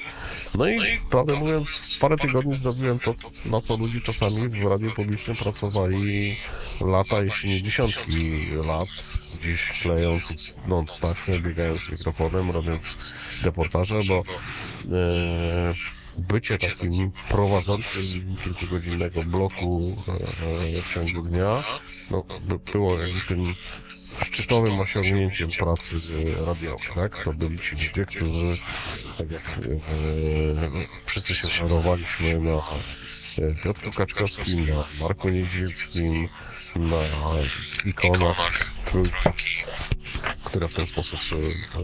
[0.57, 5.37] No i prawdę mówiąc, parę tygodni zrobiłem to, na co ludzie czasami w radiu publicznym
[5.37, 6.37] pracowali
[6.81, 8.89] lata, jeśli nie dziesiątki lat,
[9.41, 14.23] gdzieś klejąc non taśmę, biegając z mikrofonem, robiąc reportaże, bo
[14.97, 15.73] e,
[16.17, 21.63] bycie takim prowadzącym kilkugodzinnego bloku e, w ciągu dnia
[22.11, 23.43] no, by- było jakby tym
[24.23, 25.95] szczytowym osiągnięciem pracy
[26.45, 27.23] radiowej, tak?
[27.23, 28.57] To byli ci ludzie, którzy,
[29.17, 36.29] tak jak e, wszyscy się szanowaliśmy na e, Piotrku Kaczkowskim, na Marku Niedźwieckim,
[36.75, 37.01] na
[37.85, 39.63] ikonach trójki,
[40.43, 41.81] które w ten sposób e,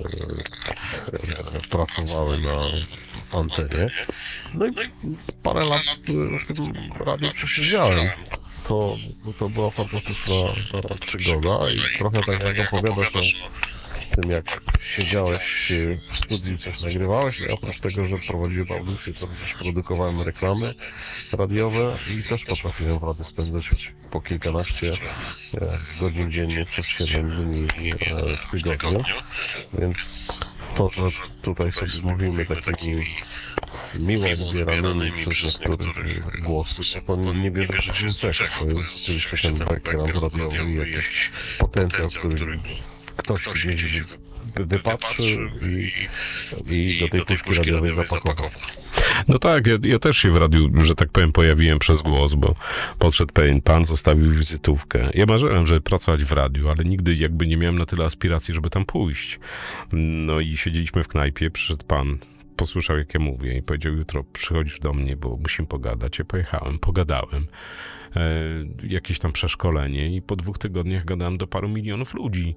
[1.58, 2.58] e, pracowały na
[3.40, 3.90] antenie.
[4.54, 4.72] No i
[5.44, 5.82] parę lat
[6.44, 8.08] w tym radiu przesiedziałem.
[8.68, 8.98] To,
[9.40, 10.36] to była fantastyczna
[11.00, 13.22] przygoda i trochę tak jak opowiadasz o
[14.16, 15.72] tym, jak siedziałeś
[16.12, 20.74] w studiu, coś nagrywałeś i oprócz tego, że prowadziłem audycję, to też produkowałem reklamy
[21.34, 27.92] radiowe i też potrafiłem w radiu spędzać po kilkanaście e, godzin dziennie przez 7 dni
[27.92, 27.98] e,
[28.38, 29.04] w tygodniu.
[29.80, 30.32] Więc
[30.76, 31.10] to, że
[31.42, 33.06] tutaj sobie mówimy takimi
[34.00, 38.50] miło odbieranymi przez niektórych głosy, to nie, bierze się niczego.
[38.60, 42.60] To jest rzeczywiście ten background radiowy i jakiś potencjał, który
[43.22, 45.26] ktoś gdzieś wy- wypatrzył
[46.70, 48.50] i, i do tej puszki radiowej zapakował.
[49.28, 52.56] No tak, ja, ja też się w radiu, że tak powiem, pojawiłem przez głos, bo
[53.00, 55.10] podszedł pewien pan, zostawił wizytówkę.
[55.14, 58.70] Ja marzyłem, żeby pracować w radiu, ale nigdy jakby nie miałem na tyle aspiracji, żeby
[58.70, 59.40] tam pójść.
[59.94, 62.18] No i siedzieliśmy w knajpie, przyszedł pan,
[62.56, 66.20] posłyszał jak ja mówię i powiedział, jutro przychodzisz do mnie, bo musimy pogadać.
[66.20, 67.48] Ja pojechałem, pogadałem.
[68.16, 68.32] E,
[68.88, 72.56] jakieś tam przeszkolenie i po dwóch tygodniach gadałem do paru milionów ludzi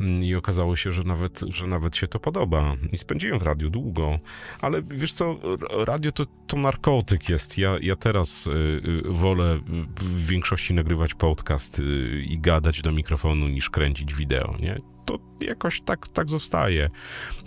[0.00, 3.70] Mm, i okazało się, że nawet, że nawet się to podoba i spędziłem w radiu
[3.70, 4.18] długo,
[4.60, 5.38] ale wiesz co,
[5.70, 7.58] radio to, to narkotyk jest.
[7.58, 9.60] Ja, ja teraz y, y, wolę
[10.00, 11.82] w większości nagrywać podcast
[12.26, 14.91] i gadać do mikrofonu niż kręcić wideo, nie?
[15.04, 16.90] To jakoś tak, tak zostaje.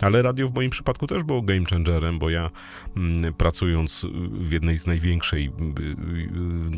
[0.00, 2.50] Ale radio w moim przypadku też było game changerem, bo ja
[2.96, 5.46] mm, pracując w jednej z największej,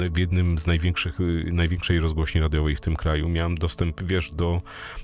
[0.01, 4.03] y, y, w jednym z największych, y, największej rozgłośni radiowej w tym kraju miałem dostęp,
[4.03, 4.63] wiesz, do,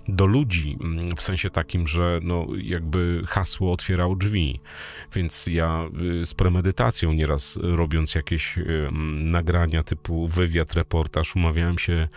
[0.09, 4.61] do ludzi, mm, w sensie takim, że no jakby hasło otwierało drzwi.
[5.13, 5.85] Więc ja
[6.25, 12.09] z premedytacją nieraz robiąc jakieś mm, nagrania typu wywiad, reportaż, umawiałem się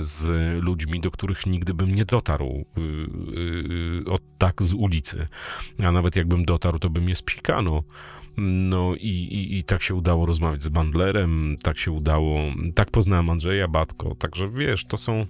[0.00, 0.28] z
[0.62, 2.64] ludźmi, do których nigdy bym nie dotarł
[4.06, 5.28] od tak z ulicy.
[5.84, 7.82] A nawet jakbym dotarł, to by mnie spsikano.
[8.40, 12.40] No i, i, i tak się udało rozmawiać z Bandlerem, tak się udało,
[12.74, 15.26] tak poznałem Andrzeja Batko, także wiesz, to są,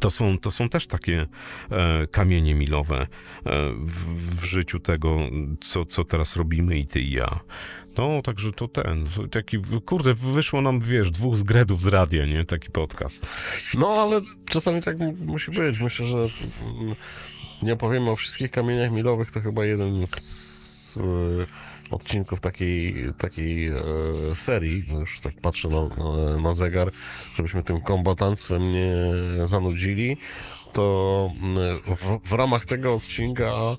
[0.00, 1.26] to są, to są też takie
[1.70, 3.06] e, kamienie milowe e,
[3.78, 5.18] w, w życiu tego,
[5.60, 7.40] co, co teraz robimy i ty i ja.
[7.98, 12.44] No, także to ten, taki, kurde, wyszło nam, wiesz, dwóch zgredów z radia, nie?
[12.44, 13.28] Taki podcast.
[13.74, 14.20] No ale
[14.50, 15.80] czasami tak mu- musi być.
[15.80, 16.94] Myślę, że mm,
[17.62, 21.46] nie opowiemy o wszystkich kamieniach milowych, to chyba jeden z e,
[21.90, 23.74] odcinków takiej, takiej e,
[24.34, 24.84] serii.
[25.00, 25.88] Już tak patrzę na,
[26.38, 26.90] na, zegar,
[27.36, 28.96] żebyśmy tym kombatanstwem nie
[29.44, 30.16] zanudzili.
[30.72, 31.56] To mm,
[31.96, 33.76] w, w ramach tego odcinka e,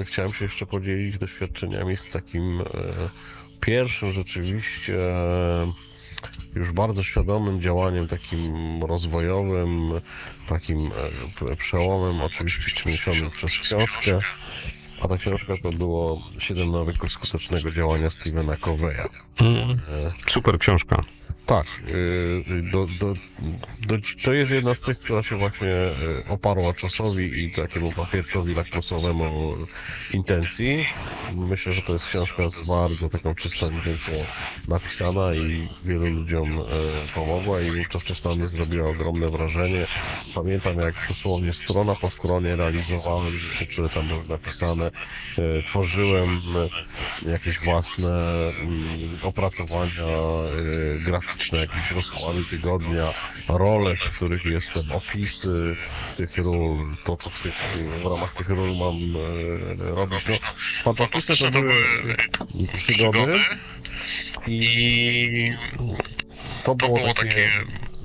[0.00, 2.64] e, chciałem się jeszcze podzielić doświadczeniami z takim e,
[3.60, 5.72] pierwszym rzeczywiście e,
[6.54, 9.92] już bardzo świadomym działaniem takim rozwojowym,
[10.48, 10.90] takim
[11.50, 14.20] e, przełomem, oczywiście przyniesionym przez książkę.
[15.02, 19.08] A ta książka to było Siedem nawyków skutecznego działania Stephena Coveya.
[20.26, 21.04] Super książka.
[21.46, 23.14] Tak, y, do, do,
[23.86, 25.92] do, to jest jedna z tych, która się właśnie y,
[26.28, 29.56] oparła czasowi i takiemu papierkowi lakmusowemu
[30.12, 30.86] intencji.
[31.34, 34.14] Myślę, że to jest książka z bardzo taką czystą intencją
[34.68, 36.64] napisana i wielu ludziom y,
[37.14, 39.86] pomogła i wówczas też zrobiła ogromne wrażenie.
[40.34, 44.90] Pamiętam jak dosłownie strona po stronie realizowałem rzeczy, które tam były napisane.
[45.66, 46.40] Tworzyłem
[47.26, 48.14] jakieś własne
[48.62, 50.06] mm, opracowania
[50.96, 51.00] y,
[51.36, 53.12] graficzne, jakieś rozkłady tygodnia,
[53.48, 55.76] role, w których jestem, opisy
[56.16, 57.54] tych ról, to co w, tych,
[58.02, 58.94] w ramach tych ról mam
[59.90, 60.26] e, robić.
[60.28, 60.36] No,
[60.82, 61.74] fantastyczne to były
[62.72, 63.40] przygody
[64.46, 65.52] i
[66.64, 67.48] to było takie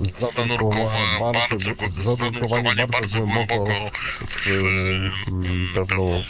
[0.00, 3.90] zanurkowanie bardzo, zanurkowanie bardzo głęboko
[4.36, 6.22] w pewną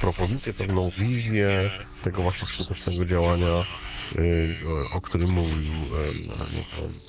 [0.00, 1.70] propozycję, pewną wizję
[2.02, 3.64] tego właśnie skutecznego działania,
[4.68, 6.12] o- o którym mówił e,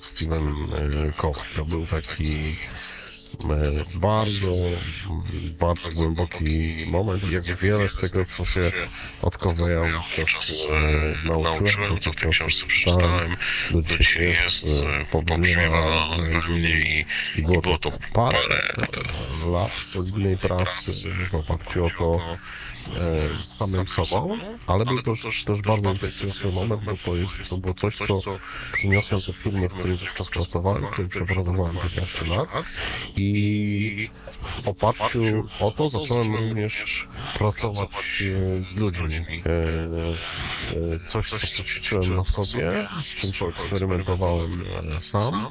[0.02, 1.46] Steven e, Koch.
[1.56, 2.56] To był taki
[3.96, 4.52] bardzo,
[5.60, 8.72] bardzo głęboki moment jak wiele z tego, co się
[9.22, 9.92] od Koweja e,
[11.28, 13.36] nauczyłem, to co w tej książce przeczytałem,
[13.72, 14.66] do dzisiaj jest,
[15.12, 17.06] pobrzmiewa we mnie i,
[17.38, 18.38] i było to parę
[19.52, 20.92] lat solidnej pracy
[21.32, 22.38] w oparciu o to
[22.98, 24.38] e, z samym sobą,
[24.68, 28.22] ale był to też, też bardzo interesujący moment, bo to, jest, to było coś, co
[28.74, 32.50] przyniosłem do firmy, w której wówczas pracowałem, w której przepracowałem 15 lat
[33.18, 34.10] i
[34.64, 35.20] w oparciu
[35.60, 39.26] o to zacząłem również pracować e, z ludźmi.
[39.46, 39.50] E,
[40.96, 44.66] e, Coś, co przećwiczyłem na sobie, z czym eksperymentowałem
[44.98, 45.48] e, sam.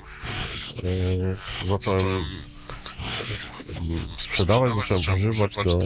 [0.76, 2.24] E, Zacząłem
[4.16, 5.78] sprzedawać, zacząłem używać do,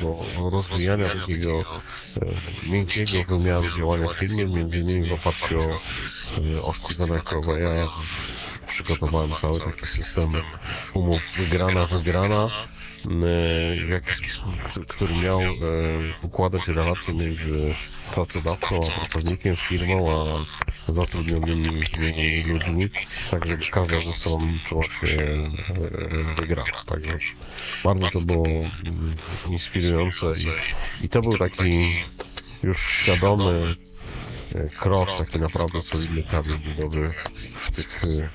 [0.00, 5.60] do rozwijania takiego e, miękkiego wymiaru działania w firmie, między innymi w oparciu
[6.62, 7.88] o, o Stevena Coveya
[8.66, 10.30] przygotowałem cały taki system
[10.94, 12.50] umów wygrana, wygrana,
[13.06, 15.54] e, sposób, który miał e,
[16.22, 17.74] układać relacje między
[18.14, 21.82] pracodawcą, a pracownikiem, firmą, a zatrudnionymi
[22.46, 22.88] ludźmi,
[23.30, 26.84] tak żeby każda ze stron czuła się e, wygrana.
[26.86, 27.18] Także
[27.84, 29.14] bardzo to było mm,
[29.50, 31.92] inspirujące i, i to był taki
[32.62, 33.76] już świadomy
[34.78, 37.12] krok, taki naprawdę solidny kamień budowy
[37.54, 38.28] w tych e,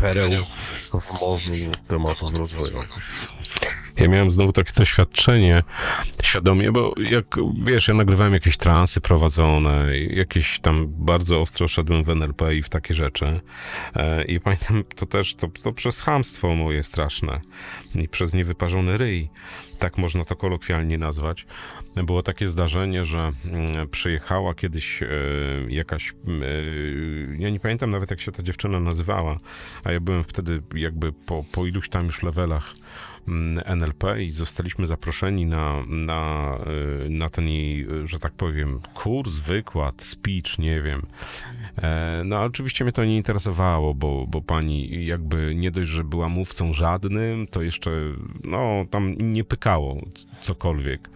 [0.00, 0.46] poszukiwaniach e, mm,
[0.90, 1.52] pereł w morzu
[1.88, 3.10] tematów rozwojowych.
[4.00, 5.62] Ja miałem znowu takie doświadczenie
[6.30, 7.26] świadomie, bo jak
[7.64, 12.68] wiesz, ja nagrywałem jakieś transy prowadzone, jakieś tam bardzo ostro szedłem w NLP i w
[12.68, 13.40] takie rzeczy.
[13.96, 17.40] E, I pamiętam, to też to, to przez chamstwo moje straszne
[17.94, 19.28] i przez niewyparzony ryj,
[19.78, 21.46] tak można to kolokwialnie nazwać.
[21.94, 25.06] Było takie zdarzenie, że mm, przyjechała kiedyś e,
[25.68, 26.46] jakaś, mm, e,
[27.38, 29.38] ja nie pamiętam nawet jak się ta dziewczyna nazywała,
[29.84, 32.72] a ja byłem wtedy jakby po, po iluś tam już levelach
[33.66, 36.54] NLP i zostaliśmy zaproszeni na, na,
[37.06, 41.06] y, na ten jej, że tak powiem, kurs, wykład, speech, nie wiem.
[41.82, 46.28] E, No, oczywiście mnie to nie interesowało, bo, bo pani jakby nie dość, że była
[46.28, 47.90] mówcą żadnym, to jeszcze,
[48.44, 50.00] no, tam nie pykało
[50.40, 51.10] cokolwiek.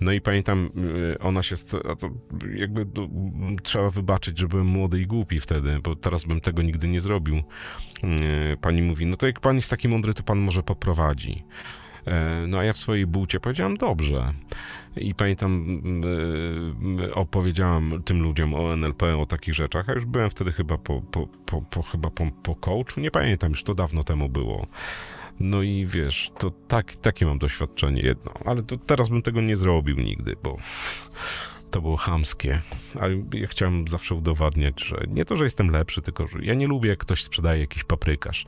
[0.00, 0.70] No i pamiętam,
[1.14, 1.54] y, ona się,
[1.90, 2.10] a to
[2.54, 6.62] jakby no, m, trzeba wybaczyć, że byłem młody i głupi wtedy, bo teraz bym tego
[6.62, 7.36] nigdy nie zrobił.
[7.36, 11.33] Y, Pani mówi, no to jak pan jest taki mądry, to pan może poprowadzi.
[12.06, 14.32] E, No a ja w swojej bucie powiedziałam dobrze.
[14.96, 15.80] I pamiętam,
[17.00, 20.78] y, y, opowiedziałam tym ludziom o NLP, o takich rzeczach, a już byłem wtedy chyba
[20.78, 24.66] po, po, po, po, chyba po, po coachu, nie pamiętam, już to dawno temu było.
[25.40, 29.56] No i wiesz, to tak, takie mam doświadczenie jedno, ale to teraz bym tego nie
[29.56, 30.58] zrobił nigdy, bo
[31.74, 32.60] to było chamskie.
[33.00, 36.66] Ale ja chciałem zawsze udowadniać, że nie to, że jestem lepszy, tylko że ja nie
[36.66, 38.46] lubię, jak ktoś sprzedaje jakiś paprykarz.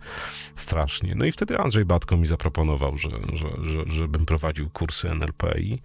[0.56, 1.14] Strasznie.
[1.14, 5.78] No i wtedy Andrzej Batko mi zaproponował, że, że, że, żebym prowadził kursy NLP i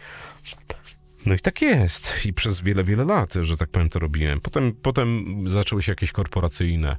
[1.25, 2.25] no i tak jest.
[2.25, 4.39] I przez wiele, wiele lat, że tak powiem, to robiłem.
[4.39, 6.97] Potem, potem zaczęły się jakieś korporacyjne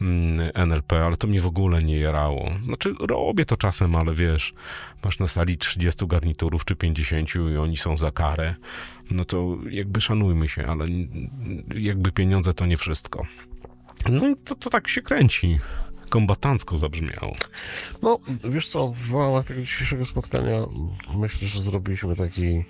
[0.00, 2.50] mm, NLP, ale to mnie w ogóle nie jarało.
[2.64, 4.54] Znaczy, robię to czasem, ale wiesz,
[5.04, 8.54] masz na sali 30 garniturów czy 50 i oni są za karę,
[9.10, 10.86] no to jakby szanujmy się, ale
[11.74, 13.26] jakby pieniądze to nie wszystko.
[14.08, 15.58] No i to, to tak się kręci.
[16.08, 17.32] Kombatancko zabrzmiało.
[18.02, 20.58] No, wiesz co, w ramach tego dzisiejszego spotkania
[21.14, 22.64] myślę, że zrobiliśmy taki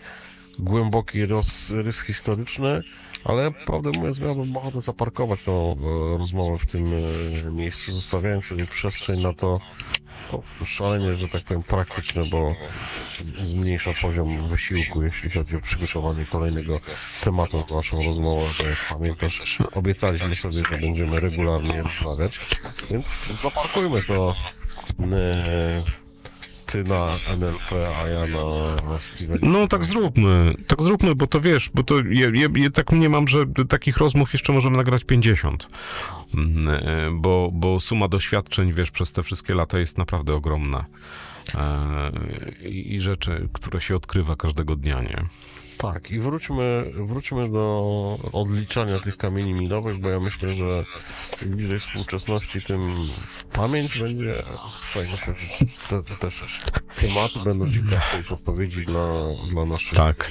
[0.58, 2.82] głęboki roz, rys historyczny,
[3.24, 6.84] ale prawdę mówiąc miałbym ochotę zaparkować tą e, rozmowę w tym
[7.46, 9.60] e, miejscu, zostawiając sobie przestrzeń na to,
[10.30, 12.54] to szalenie, że tak powiem, praktyczne, bo
[13.38, 16.80] zmniejsza poziom wysiłku, jeśli chodzi o przygotowanie kolejnego
[17.20, 22.40] tematu na naszą rozmowę, jak pamiętasz, obiecaliśmy sobie, że będziemy regularnie rozmawiać,
[22.90, 24.34] więc zaparkujmy to
[25.12, 25.99] e,
[26.72, 27.06] ty na
[27.36, 29.38] NLP, a ja na, Steven.
[29.42, 33.08] No tak zróbmy, tak zróbmy, bo to wiesz, bo to ja, ja, ja tak nie
[33.08, 35.68] mam, że takich rozmów jeszcze możemy nagrać 50.
[36.34, 40.84] Mm, e, Bo, bo suma doświadczeń, wiesz, przez te wszystkie lata jest naprawdę ogromna.
[41.54, 42.10] E,
[42.68, 45.24] i rzeczy, które się odkrywa każdego dnia, nie?
[45.80, 50.84] Tak, i wróćmy, wróćmy do odliczania tych kamieni milowych, bo ja myślę, że
[51.46, 52.94] im bliżej współczesności, tym
[53.52, 54.34] pamięć będzie
[55.48, 56.58] się, te, te też
[57.00, 59.06] tematy będą ciekawsze i podpowiedzi dla,
[59.52, 60.30] dla naszych Tak.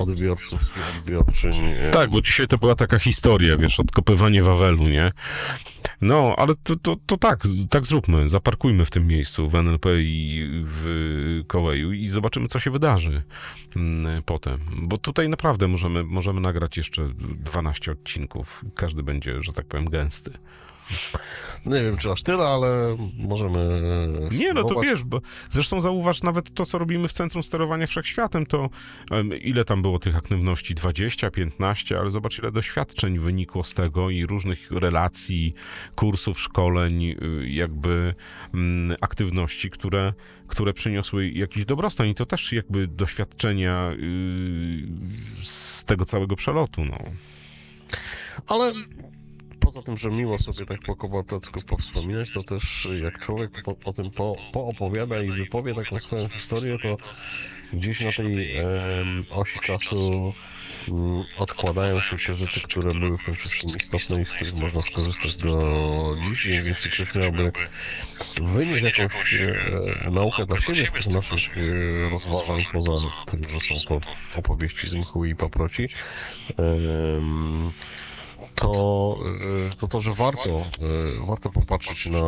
[0.00, 1.52] Odbiorców i odbiorczyń.
[1.92, 5.10] Tak, bo dzisiaj to była taka historia, wiesz, odkopywanie Wawelu, nie?
[6.00, 8.28] No, ale to, to, to tak, tak zróbmy.
[8.28, 13.22] Zaparkujmy w tym miejscu, w NLP i w Koweju i zobaczymy, co się wydarzy
[13.76, 14.60] mm, potem.
[14.82, 17.08] Bo tutaj naprawdę możemy, możemy nagrać jeszcze
[17.44, 18.64] 12 odcinków.
[18.74, 20.30] Każdy będzie, że tak powiem, gęsty.
[21.66, 23.80] Nie wiem, czy aż tyle, ale możemy
[24.32, 28.46] Nie, no to wiesz, bo zresztą zauważ nawet to, co robimy w Centrum Sterowania Wszechświatem,
[28.46, 28.70] to
[29.10, 30.74] em, ile tam było tych aktywności?
[30.74, 35.54] 20, 15, ale zobacz, ile doświadczeń wynikło z tego i różnych relacji,
[35.94, 37.16] kursów, szkoleń, y,
[37.48, 38.14] jakby
[38.54, 40.12] mm, aktywności, które,
[40.46, 43.96] które przyniosły jakiś dobrostan i to też jakby doświadczenia y,
[45.36, 46.98] z tego całego przelotu, no.
[48.46, 48.72] Ale
[49.68, 53.92] poza tym, że miło sobie tak po kobatecku powspominać, to też jak człowiek po, o
[53.92, 56.96] tym po, poopowiada i wypowie taką swoją historię, to
[57.72, 60.32] gdzieś na tej em, osi czasu
[60.88, 64.82] mm, odkładają się się rzeczy, które były w tym wszystkim istotne i z których można
[64.82, 67.52] skorzystać do dziś, więc jeśli ktoś miałby
[68.42, 72.92] wynieść jakąś e, naukę dla siebie z tych naszych e, rozważań, poza
[73.26, 74.00] tym, że są to
[74.38, 75.88] opowieści z mchu i paproci,
[76.58, 77.72] em,
[78.60, 79.16] to,
[79.72, 82.20] y, to to, że warto, y, warto popatrzeć na,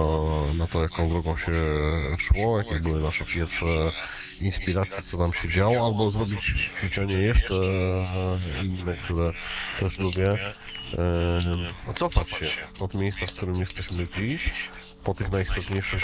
[0.55, 1.53] na to, jaką drogą się
[2.19, 3.93] szło, jakie były nasze pierwsze
[4.41, 7.55] inspiracje, co tam się działo, albo zrobić ćwiczenie jeszcze
[8.63, 9.33] inne, które
[9.81, 10.39] też lubię.
[11.95, 12.47] Cofać się
[12.81, 14.71] od miejsca, w którym jesteśmy dziś,
[15.05, 16.03] po tych najistotniejszych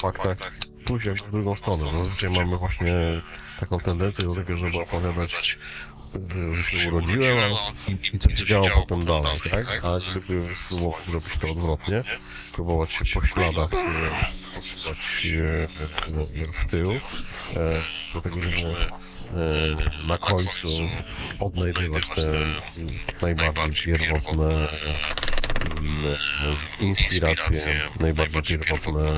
[0.00, 0.36] faktach,
[0.84, 1.92] pójść w drugą stronę.
[1.92, 2.94] Zazwyczaj mamy właśnie
[3.60, 5.58] taką tendencję do tego, żeby opowiadać
[6.62, 7.52] się urodziłem
[7.88, 9.84] i, i co się działo potem dalej, tak?
[9.84, 12.02] A gdyby spróbować zrobić to odwrotnie,
[12.52, 14.10] próbować się po śladach e,
[14.56, 16.98] posuwać e, w tył, e,
[18.14, 18.74] do tego, żeby
[20.06, 20.68] na końcu
[21.40, 22.22] odnajdywać te
[23.22, 24.68] najbardziej pierwotne
[26.80, 29.10] inspiracje, najbardziej pierwotne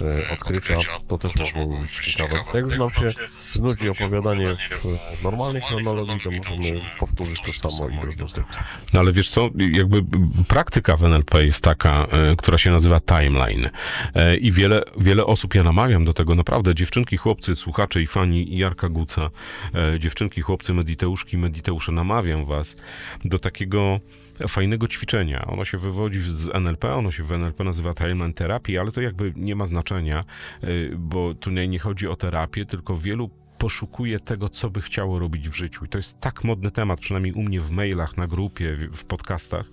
[0.00, 0.76] e, odkrycia,
[1.08, 2.38] to też mogło być ciekawe.
[2.54, 3.12] Jak już nam się
[3.52, 8.46] znudzi opowiadanie w normalnej chronologii, to możemy powtórzyć to samo do tyłu.
[8.92, 10.04] No ale wiesz co, jakby
[10.48, 13.70] praktyka w NLP jest taka, e, która się nazywa timeline.
[14.14, 18.58] E, I wiele, wiele osób, ja namawiam do tego naprawdę, dziewczynki, chłopcy, słuchacze i fani
[18.58, 19.30] Jarka Guca,
[19.74, 22.76] e, dziewczynki, chłopcy, mediteuszki, mediteusze, namawiam was
[23.24, 24.00] do takiego
[24.48, 25.46] fajnego ćwiczenia.
[25.46, 29.32] Ono się wywodzi z NLP, ono się w NLP nazywa timeline terapii, ale to jakby
[29.36, 30.20] nie ma znaczenia,
[30.62, 30.66] e,
[30.98, 35.56] bo tu nie, chodzi o terapię, tylko wielu poszukuje tego, co by chciało robić w
[35.56, 35.84] życiu.
[35.84, 39.66] I to jest tak modny temat, przynajmniej u mnie w mailach, na grupie, w, podcastach.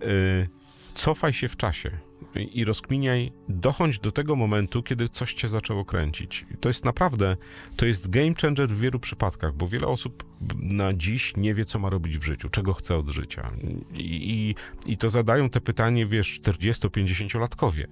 [0.00, 0.48] Yy,
[0.94, 1.90] cofaj się w czasie
[2.34, 6.46] i rozkminiaj, dochodź do tego momentu, kiedy coś cię zaczęło kręcić.
[6.60, 7.36] To jest naprawdę,
[7.76, 10.24] to jest game changer w wielu przypadkach, bo wiele osób
[10.60, 13.50] na dziś nie wie, co ma robić w życiu, czego chce od życia.
[13.94, 14.54] I,
[14.86, 17.86] i, i to zadają te pytanie, wiesz, 40-50-latkowie.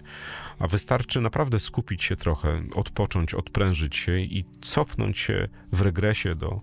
[0.58, 6.60] A wystarczy naprawdę skupić się trochę, odpocząć, odprężyć się i cofnąć się w regresie do,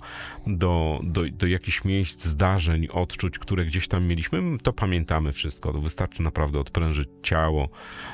[0.48, 4.42] do, do, do jakichś miejsc, zdarzeń, odczuć, które gdzieś tam mieliśmy.
[4.42, 5.74] My To pamiętamy wszystko.
[5.74, 7.70] Wystarczy naprawdę odprężyć ciało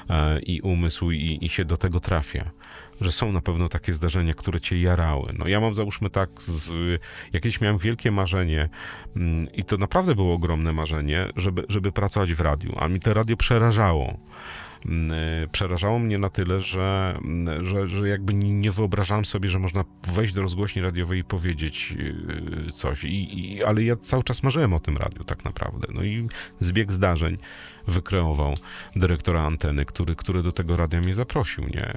[0.10, 2.52] e, i umysł i, i się do tego trafia.
[3.02, 5.34] Że są na pewno takie zdarzenia, które cię jarały.
[5.38, 6.72] No ja mam załóżmy tak, z,
[7.34, 8.70] jakieś miałem wielkie marzenie
[9.16, 13.14] mm, i to naprawdę było ogromne marzenie, żeby, żeby pracować w radiu, a mi to
[13.14, 14.18] radio przerażało
[15.52, 20.34] przerażało mnie na tyle, że, mm, że, że jakby nie wyobrażałem sobie, że można wejść
[20.34, 21.94] do rozgłośni radiowej i powiedzieć
[22.68, 23.04] y, coś.
[23.04, 25.88] I, i, ale ja cały czas marzyłem o tym radiu tak naprawdę.
[25.94, 26.28] No i
[26.60, 27.38] zbieg zdarzeń
[27.88, 28.54] wykreował
[28.96, 31.94] dyrektora anteny, który, który do tego radia mnie zaprosił, nie?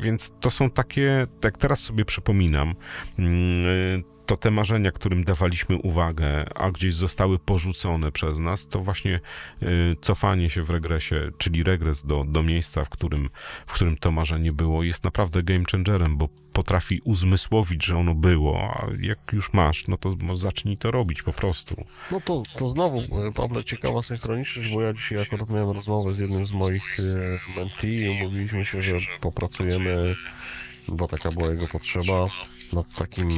[0.00, 2.74] więc to są takie, jak teraz sobie przypominam,
[3.18, 9.20] mm, to te marzenia, którym dawaliśmy uwagę, a gdzieś zostały porzucone przez nas, to właśnie
[9.62, 13.30] y, cofanie się w regresie, czyli regres do, do miejsca, w którym,
[13.66, 18.60] w którym to marzenie było, jest naprawdę game changerem, bo potrafi uzmysłowić, że ono było,
[18.60, 21.84] a jak już masz, no to zacznij to robić po prostu.
[22.10, 26.18] No to, to znowu, e, Pawle, ciekawa synchroniczność, bo ja dzisiaj akurat miałem rozmowę z
[26.18, 30.14] jednym z moich e, mentee i umówiliśmy się, że popracujemy,
[30.88, 32.26] bo taka była jego potrzeba,
[32.72, 33.30] nad takim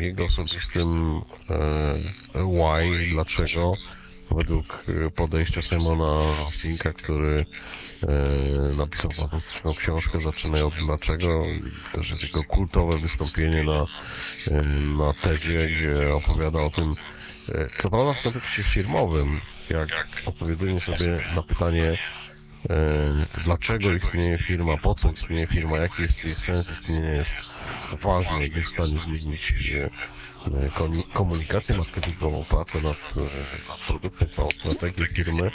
[0.00, 1.20] jego osobistym
[1.50, 1.94] e,
[2.34, 3.72] why, dlaczego,
[4.30, 6.20] według e, podejścia Simona
[6.52, 7.46] Sinka, który
[8.02, 11.44] e, napisał fantastyczną książkę Zaczynaj od dlaczego.
[11.92, 13.86] Też jest jego kultowe wystąpienie na,
[14.50, 14.62] e,
[14.98, 16.94] na TEDzie, gdzie opowiada o tym,
[17.48, 21.98] e, co prawda w kontekście firmowym, jak odpowiedzenie sobie na pytanie,
[23.44, 27.58] dlaczego istnieje firma, po co istnieje firma, jaki jest jej sens istnienia jest
[27.92, 34.28] ważne, jak jest w stanie zmienić e, e, komu- komunikację marketingową, pracę nad, e, produktem,
[34.28, 35.50] całą strategię firmy,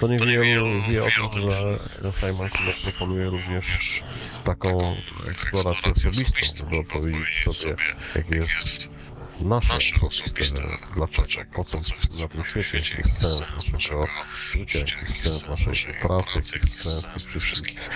[0.00, 1.78] to niewielu wie o tym, że
[2.12, 2.48] Simon
[2.84, 4.02] proponuje również
[4.44, 4.96] taką
[5.30, 7.76] eksplorację osobistą, żeby opowiedzieć sobie,
[8.14, 8.95] jaki jest
[9.40, 10.62] nasze osobiste
[10.94, 11.78] dlaczego, po co
[12.18, 14.06] na tym świecie, jaki sens naszego
[14.52, 17.90] życia, jaki sens naszej pracy, jaki sens tych wszystkich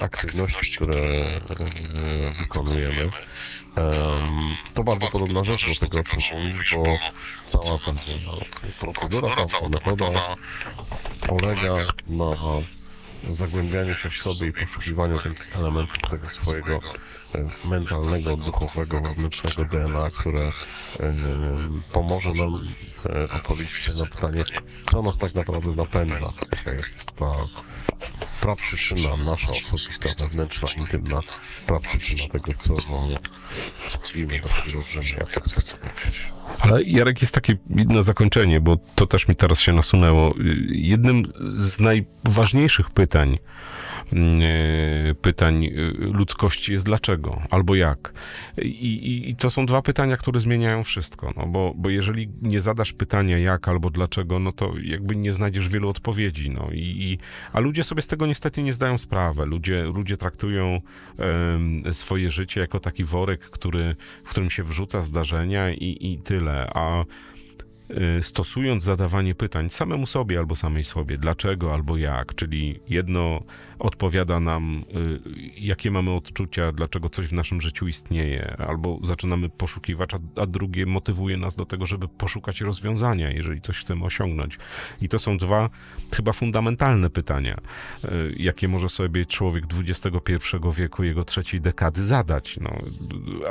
[0.00, 0.96] aktywności, które
[2.38, 3.02] wykonujemy.
[3.76, 6.98] Em, To bardzo podobna rzecz do tego, o czym mówisz, bo
[7.44, 7.92] cała ta
[8.80, 10.36] procedura, cała metoda
[11.26, 11.74] polega
[12.06, 12.36] na
[13.30, 16.80] zagłębianiu się w sobie i poszukiwaniu tych elementów tego swojego
[17.64, 20.52] mentalnego, duchowego, wewnętrznego DNA, które e,
[21.92, 22.68] pomoże nam
[23.06, 24.44] e, odpowiedzieć sobie na pytanie,
[24.90, 26.28] co nas tak naprawdę napędza.
[26.52, 27.32] Jaka jest ta
[28.40, 31.20] praprzyczyna nasza osobista, wewnętrzna, intymna
[31.66, 32.80] praprzyczyna tego, co do
[34.02, 36.36] którego dążymy, jak chcemy powiedzieć.
[36.60, 40.34] Ale Jarek jest takie na zakończenie, bo to też mi teraz się nasunęło.
[40.68, 41.22] Jednym
[41.56, 43.38] z najważniejszych pytań,
[45.22, 48.12] pytań yy, ludzkości jest dlaczego albo jak.
[48.62, 51.32] I, i, I to są dwa pytania, które zmieniają wszystko.
[51.36, 55.68] No bo, bo jeżeli nie zadasz pytania jak albo dlaczego, no to jakby nie znajdziesz
[55.68, 56.50] wielu odpowiedzi.
[56.50, 57.18] No i, i,
[57.52, 59.46] a ludzie sobie z tego niestety nie zdają sprawy.
[59.46, 60.80] Ludzie, ludzie traktują
[61.18, 66.70] em, swoje życie jako taki worek, który, w którym się wrzuca zdarzenia i, i tyle.
[66.74, 67.04] A
[68.18, 73.42] y, stosując zadawanie pytań samemu sobie albo samej sobie, dlaczego albo jak, czyli jedno
[73.78, 75.20] odpowiada nam, y,
[75.60, 81.36] jakie mamy odczucia, dlaczego coś w naszym życiu istnieje, albo zaczynamy poszukiwać, a, drugie motywuje
[81.36, 84.58] nas do tego, żeby poszukać rozwiązania, jeżeli coś chcemy osiągnąć.
[85.00, 85.70] I to są dwa
[86.16, 87.56] chyba fundamentalne pytania,
[88.04, 92.58] y, jakie może sobie człowiek XXI wieku, jego trzeciej dekady zadać.
[92.60, 92.78] No,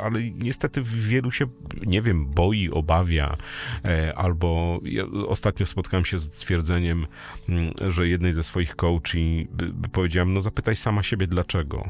[0.04, 1.46] ale niestety wielu się,
[1.86, 3.38] nie wiem, boi, obawia,
[3.86, 7.08] e, albo ja ostatnio spotkałem się z stwierdzeniem,
[7.50, 11.90] mm, że jednej ze swoich coachi by- by powiedziałem, no zapytaj sama siebie dlaczego.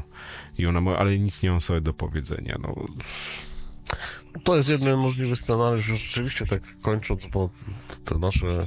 [0.58, 2.58] I ona mówi, ale nic nie mam sobie do powiedzenia.
[2.62, 2.74] No,
[4.44, 7.50] To jest jeden możliwy scenariusz, rzeczywiście tak kończąc, bo
[8.04, 8.66] te nasze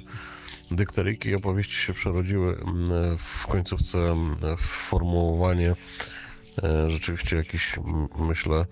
[0.72, 5.76] dykteryjki i opowieści się przerodziły mm, w końcówce mm, w formułowanie
[6.64, 8.66] e, rzeczywiście jakichś, m, myślę,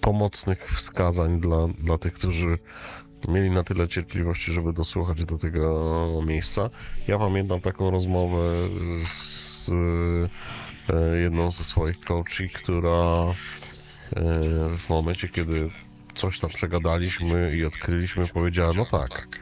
[0.00, 2.58] pomocnych wskazań dla, dla tych, którzy
[3.28, 6.70] mieli na tyle cierpliwości, żeby dosłuchać do tego miejsca.
[7.08, 8.38] Ja pamiętam taką rozmowę
[9.04, 9.70] z
[10.90, 13.34] e, jedną ze swoich coachi, która e,
[14.78, 15.70] w momencie, kiedy
[16.14, 19.38] coś tam przegadaliśmy i odkryliśmy, powiedziała, no tak,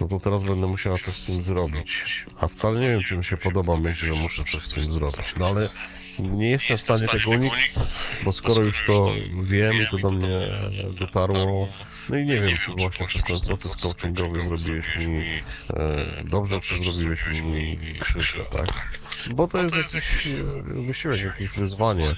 [0.00, 2.24] no to teraz będę musiała coś z tym zrobić.
[2.40, 5.34] A wcale nie wiem, czy mi się podoba myśl, że muszę coś z tym zrobić.
[5.38, 5.68] No ale
[6.18, 7.72] nie jestem w stanie tego uniknąć,
[8.24, 9.10] bo skoro już to
[9.42, 10.40] wiem i to do mnie
[10.98, 11.68] dotarło,
[12.08, 15.24] no i nie wiem, czy właśnie przez ten proces coachingowy zrobiłeś mi
[15.70, 18.98] e, dobrze, czy zrobiłeś mi krzywdę, tak?
[19.34, 22.14] Bo to jest jakiś e, wysiłek, jakieś wyzwanie, e,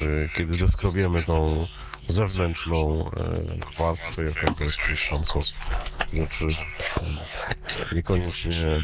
[0.00, 1.66] że kiedy zeskrobiemy tą
[2.08, 5.40] zewnętrzną e, warstwę jakiegoś przyszczącą
[6.12, 6.46] rzeczy
[7.92, 8.80] e, niekoniecznie e,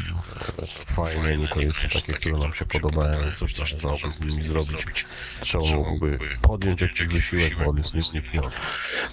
[0.95, 5.05] fajne, niekoniecznie takie, które nam się podobają, coś dałoby z nimi zrobić.
[5.41, 8.49] Trzeba byłoby podjąć jakiś wysiłek, bo on jest nieznikniony.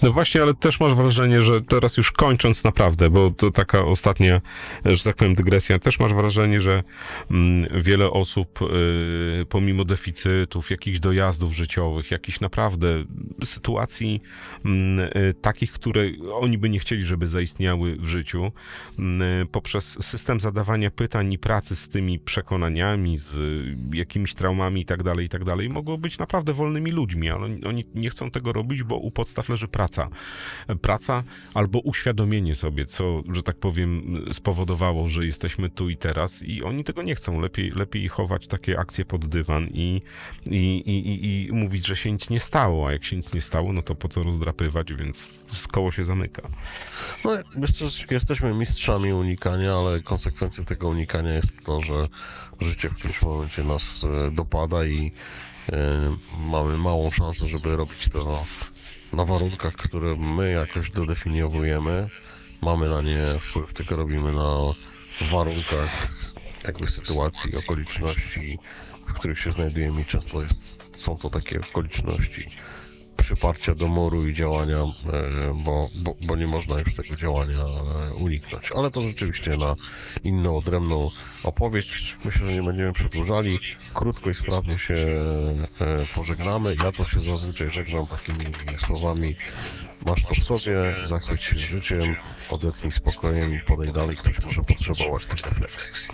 [0.01, 4.41] No właśnie, ale też masz wrażenie, że teraz już kończąc naprawdę, bo to taka ostatnia,
[4.85, 6.83] że tak powiem, dygresja, też masz wrażenie, że
[7.31, 12.87] mm, wiele osób, y, pomimo deficytów, jakichś dojazdów życiowych, jakichś naprawdę
[13.45, 14.21] sytuacji
[14.65, 16.01] mm, y, takich, które
[16.33, 18.51] oni by nie chcieli, żeby zaistniały w życiu,
[18.99, 24.85] mm, poprzez system zadawania pytań i pracy z tymi przekonaniami, z y, jakimiś traumami i
[24.85, 28.83] tak dalej, i tak mogą być naprawdę wolnymi ludźmi, ale oni- nie chcą tego robić,
[28.83, 30.09] bo u podstaw leży praca.
[30.81, 31.23] Praca
[31.53, 36.83] albo uświadomienie sobie, co, że tak powiem, spowodowało, że jesteśmy tu i teraz i oni
[36.83, 37.41] tego nie chcą.
[37.41, 40.01] Lepiej, lepiej chować takie akcje pod dywan i,
[40.51, 43.73] i, i, i mówić, że się nic nie stało, a jak się nic nie stało,
[43.73, 45.39] no to po co rozdrapywać, więc
[45.71, 46.41] koło się zamyka.
[47.25, 52.07] No, jesteś, jesteśmy mistrzami unikania, ale konsekwencją tego unikania jest to, że
[52.61, 55.11] życie w którymś momencie nas e, dopada i
[55.71, 55.75] e,
[56.49, 58.45] mamy małą szansę, żeby robić to
[59.13, 62.09] na warunkach, które my jakoś dodefiniowujemy.
[62.61, 64.55] Mamy na nie wpływ, tylko robimy na
[65.31, 66.09] warunkach
[66.67, 68.59] jakby sytuacji, okoliczności,
[69.07, 72.49] w których się znajdujemy i często jest, są to takie okoliczności
[73.29, 78.13] przyparcia do muru i działania, e, bo, bo, bo nie można już tego działania e,
[78.13, 78.71] uniknąć.
[78.75, 79.75] Ale to rzeczywiście na
[80.23, 81.09] inną, odrębną
[81.43, 82.17] opowieść.
[82.25, 83.59] Myślę, że nie będziemy przedłużali.
[83.93, 86.75] Krótko i sprawnie się e, pożegnamy.
[86.83, 88.45] Ja to się zazwyczaj żegnam takimi
[88.87, 89.35] słowami.
[90.05, 92.15] Masz to w sobie, zachwyć się życiem,
[92.49, 94.17] odetchnij spokojem i podej dalej.
[94.17, 96.07] Ktoś może potrzebować tych refleksji.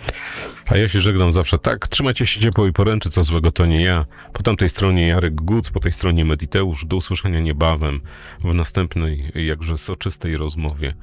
[0.66, 1.88] A ja się żegnam zawsze tak.
[1.88, 4.04] Trzymajcie się ciepło i poręczy, co złego to nie ja.
[4.32, 6.84] Po tamtej stronie Jarek Guc, po tej stronie Mediteusz.
[6.84, 8.00] Do usłyszenia niebawem
[8.44, 10.94] w następnej, jakże soczystej rozmowie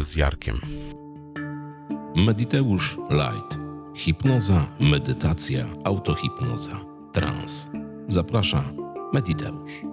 [0.00, 0.60] z Jarkiem.
[2.16, 3.58] Mediteusz Light.
[3.96, 6.80] Hipnoza, medytacja, autohipnoza,
[7.12, 7.68] trans.
[8.08, 8.64] Zaprasza
[9.12, 9.91] Mediteusz.